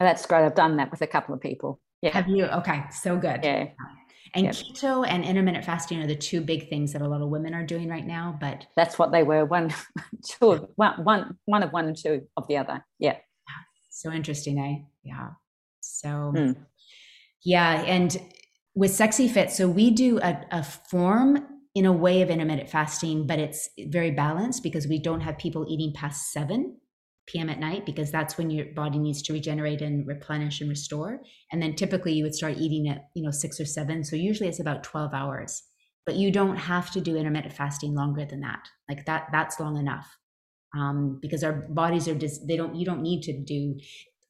[0.00, 0.44] That's great.
[0.46, 1.78] I've done that with a couple of people.
[2.00, 2.12] Yeah.
[2.12, 2.46] Have you?
[2.46, 3.40] Okay, so good.
[3.44, 3.66] Yeah.
[4.34, 4.54] And Yep.
[4.54, 7.64] keto and intermittent fasting are the two big things that a lot of women are
[7.66, 8.36] doing right now.
[8.40, 9.44] But That's what they were.
[9.44, 9.72] One,
[10.24, 12.84] two, of- one, one, one of one and two of the other.
[12.98, 13.16] Yeah.
[13.90, 14.84] so interesting, eh?
[15.02, 15.30] Yeah.
[15.80, 16.52] So, Hmm.
[17.44, 17.82] yeah.
[17.82, 18.16] And
[18.74, 23.26] with Sexy Fit, so we do a, a form in a way of intermittent fasting,
[23.26, 26.79] but it's very balanced because we don't have people eating past 7
[27.30, 27.48] p.m.
[27.48, 31.20] at night because that's when your body needs to regenerate and replenish and restore.
[31.52, 34.04] And then typically you would start eating at, you know, 6 or 7.
[34.04, 35.62] So usually it's about 12 hours.
[36.06, 38.68] but you don't have to do intermittent fasting longer than that.
[38.88, 40.08] Like that, that's long enough.
[40.76, 43.76] Um, because our bodies are just, they don't, you don't need to do,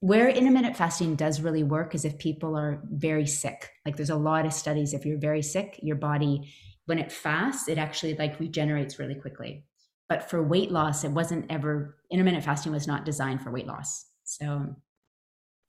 [0.00, 3.70] where intermittent fasting does really work is if people are very sick.
[3.84, 6.52] Like there's a lot of studies, if you're very sick, your body,
[6.86, 9.64] when it fasts, it actually like regenerates really quickly.
[10.10, 14.06] But for weight loss, it wasn't ever, intermittent fasting was not designed for weight loss.
[14.24, 14.74] So,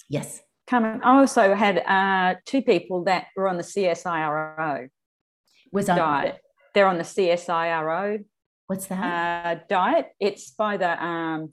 [0.10, 0.42] yes.
[0.68, 4.90] Carmen, I also had uh, two people that were on the CSIRO
[5.72, 6.40] Was on diet.
[6.74, 8.26] They're on the CSIRO
[8.66, 9.60] What's that?
[9.60, 10.08] uh, diet.
[10.20, 11.52] It's by the um,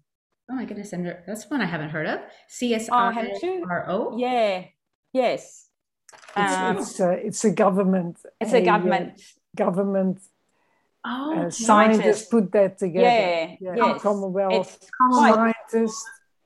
[0.51, 2.21] oh my goodness, and that's one I haven't heard of.
[2.21, 3.67] Oh, haven't you?
[3.67, 4.15] CSIRO.
[4.19, 4.65] yeah,
[5.13, 5.69] yes.
[6.37, 8.19] It's, Um, it's, a, it's a government.
[8.41, 9.21] it's a uh, government.
[9.57, 10.21] government
[11.11, 11.51] Oh, uh, okay.
[11.51, 13.07] scientists put that together.
[13.07, 13.75] Yeah, yeah.
[13.77, 14.03] yes.
[14.03, 15.55] Commonwealth It's quite,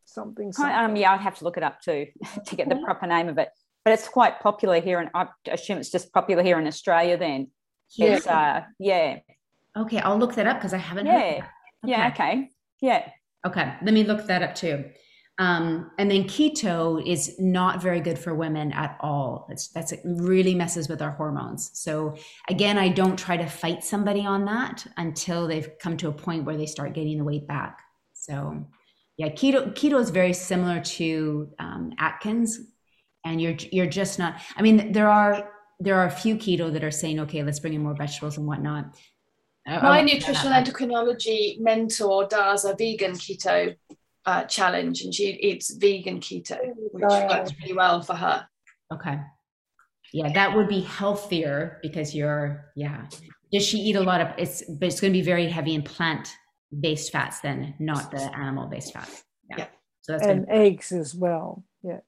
[0.04, 0.52] something.
[0.52, 0.74] quite, something.
[0.74, 2.06] um, yeah, I'd have to look it up too
[2.46, 3.48] to get the proper name of it.
[3.84, 7.16] But it's quite popular here, and I assume it's just popular here in Australia.
[7.16, 7.50] Then
[7.90, 8.14] Here?
[8.14, 9.18] it's uh, yeah,
[9.76, 11.50] Okay, I'll look that up because I haven't yeah, of that.
[11.84, 12.50] yeah, okay,
[12.80, 13.08] yeah.
[13.46, 14.84] Okay, let me look that up too.
[15.38, 19.46] Um, and then keto is not very good for women at all.
[19.50, 21.70] It's that's it really messes with our hormones.
[21.72, 22.16] So
[22.48, 26.44] again, I don't try to fight somebody on that until they've come to a point
[26.44, 27.80] where they start getting the weight back.
[28.12, 28.66] So
[29.16, 32.60] yeah, keto keto is very similar to um, Atkins,
[33.24, 34.40] and you're you're just not.
[34.56, 37.74] I mean, there are there are a few keto that are saying, okay, let's bring
[37.74, 38.96] in more vegetables and whatnot.
[39.66, 43.76] My nutritional endocrinology mentor does a vegan keto
[44.26, 46.58] uh, challenge, and she eats vegan keto,
[46.92, 48.46] which works really well for her.
[48.92, 49.18] Okay.
[50.12, 53.06] Yeah, that would be healthier because you're yeah.
[53.52, 56.28] Does she eat a lot of it's but it's gonna be very heavy in plant
[56.80, 59.24] based fats then, not the animal based fats.
[59.50, 59.56] Yeah.
[59.58, 59.66] Yeah.
[60.02, 61.64] So that's and gonna, eggs as well.
[61.82, 62.00] Yeah.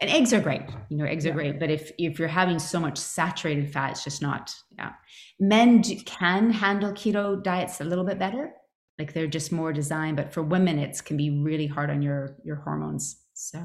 [0.00, 0.62] and eggs are great.
[0.88, 4.04] You know, eggs are great, but if if you're having so much saturated fat, it's
[4.04, 4.92] just not yeah.
[5.38, 8.52] Men do, can handle keto diets a little bit better.
[8.98, 12.36] Like they're just more designed, but for women it's can be really hard on your
[12.44, 13.22] your hormones.
[13.34, 13.58] So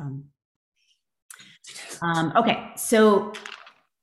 [2.02, 3.34] um, okay, so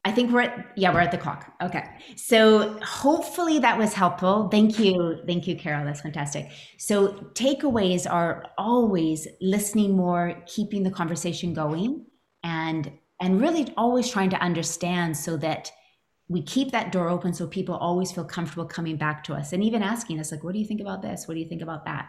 [0.04, 1.52] I think we're at yeah we're at the clock.
[1.62, 1.84] Okay,
[2.16, 4.48] so hopefully that was helpful.
[4.50, 5.84] Thank you, thank you, Carol.
[5.84, 6.50] That's fantastic.
[6.78, 12.04] So takeaways are always listening more, keeping the conversation going,
[12.42, 15.70] and and really always trying to understand so that
[16.28, 19.62] we keep that door open so people always feel comfortable coming back to us and
[19.62, 21.28] even asking us like what do you think about this?
[21.28, 22.08] What do you think about that?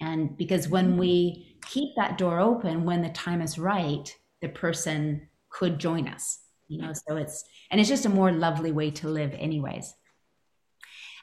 [0.00, 0.98] And because when hmm.
[0.98, 6.40] we keep that door open when the time is right the person could join us
[6.66, 9.94] you know so it's and it's just a more lovely way to live anyways.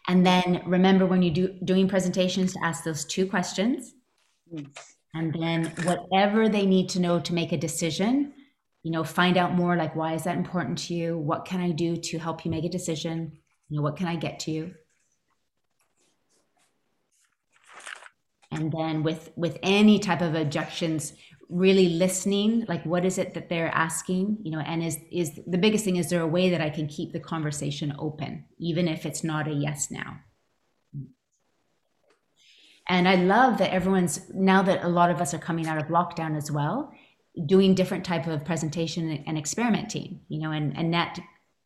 [0.07, 3.93] And then remember when you do doing presentations to ask those two questions?
[5.13, 8.34] And then whatever they need to know to make a decision
[8.84, 11.17] you know find out more like why is that important to you?
[11.17, 13.34] What can i do to help you make a decision?
[13.69, 14.73] You know what can i get to you?
[18.51, 21.13] And then with with any type of objections
[21.49, 24.38] really listening like what is it that they're asking?
[24.43, 26.88] You know and is is the biggest thing is there a way that i can
[26.88, 30.19] keep the conversation open even if it's not a yes now?
[32.88, 35.88] And i love that everyone's now that a lot of us are coming out of
[35.88, 36.93] lockdown as well
[37.45, 41.19] doing different type of presentation and experimenting you know and annette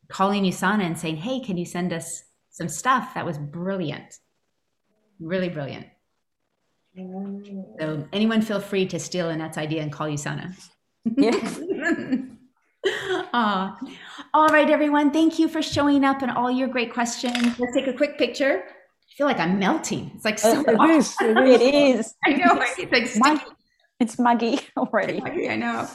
[0.10, 4.20] calling usana and saying hey can you send us some stuff that was brilliant
[5.20, 5.88] really brilliant
[6.98, 7.64] mm.
[7.80, 10.56] so anyone feel free to steal Annette's idea and call Usana.
[11.18, 11.32] Yeah.
[13.34, 13.80] Aw.
[14.34, 15.12] All right, everyone.
[15.12, 17.60] Thank you for showing up and all your great questions.
[17.60, 18.64] Let's take a quick picture.
[18.66, 20.12] I feel like I'm melting.
[20.16, 21.16] It's like uh, so It is.
[21.22, 22.14] It is.
[22.26, 22.60] I know.
[22.78, 23.46] It's like sticky.
[24.04, 25.22] It's muggy already.
[25.24, 25.88] I know.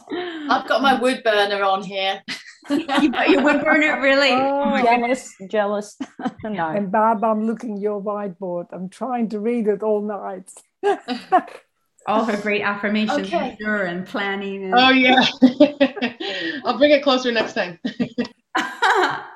[0.49, 2.23] I've got my wood burner on here.
[2.71, 4.31] you got your wood burner, really?
[4.31, 5.35] Oh, Oh my goodness.
[5.47, 6.33] Jealous, jealous.
[6.45, 6.69] no.
[6.71, 8.69] And Barb, I'm looking your whiteboard.
[8.73, 10.51] I'm trying to read it all night.
[12.07, 13.37] All her great affirmations, Okay.
[13.37, 14.65] I'm sure, and planning.
[14.65, 14.75] And...
[14.75, 15.27] Oh yeah.
[16.65, 17.79] I'll bring it closer next time.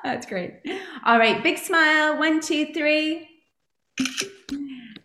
[0.03, 0.53] That's great.
[1.05, 2.17] All right, big smile.
[2.17, 3.29] One, two, three.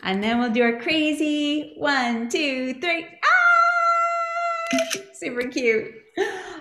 [0.03, 1.75] And then we'll do our crazy.
[1.77, 3.05] One, two, three.
[3.05, 3.58] Ah!
[5.15, 5.95] Super cute.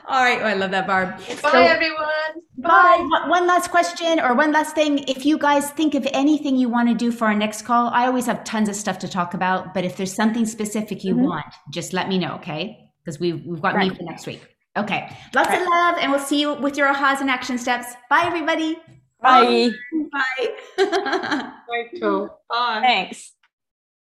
[0.10, 0.40] All right.
[0.42, 1.18] Oh, I love that, Barb.
[1.18, 2.08] Bye, So- everyone.
[2.58, 2.98] Bye.
[3.10, 5.00] One- One last question or one last thing.
[5.08, 8.06] If you guys think of anything you want to do for our next call, I
[8.08, 9.74] always have tons of stuff to talk about.
[9.74, 11.24] But if there's something specific you Mhm.
[11.26, 12.78] want, just let me know, okay?
[13.04, 14.42] Because we've, we've got me for next week.
[14.76, 15.10] Okay.
[15.34, 17.88] Lots of love, and we'll see you with your ahas and action steps.
[18.10, 18.78] Bye, everybody.
[19.22, 19.72] Bye.
[20.12, 20.50] Bye.
[21.70, 22.40] Right, cool.
[22.50, 22.80] Bye.
[22.82, 23.34] Thanks.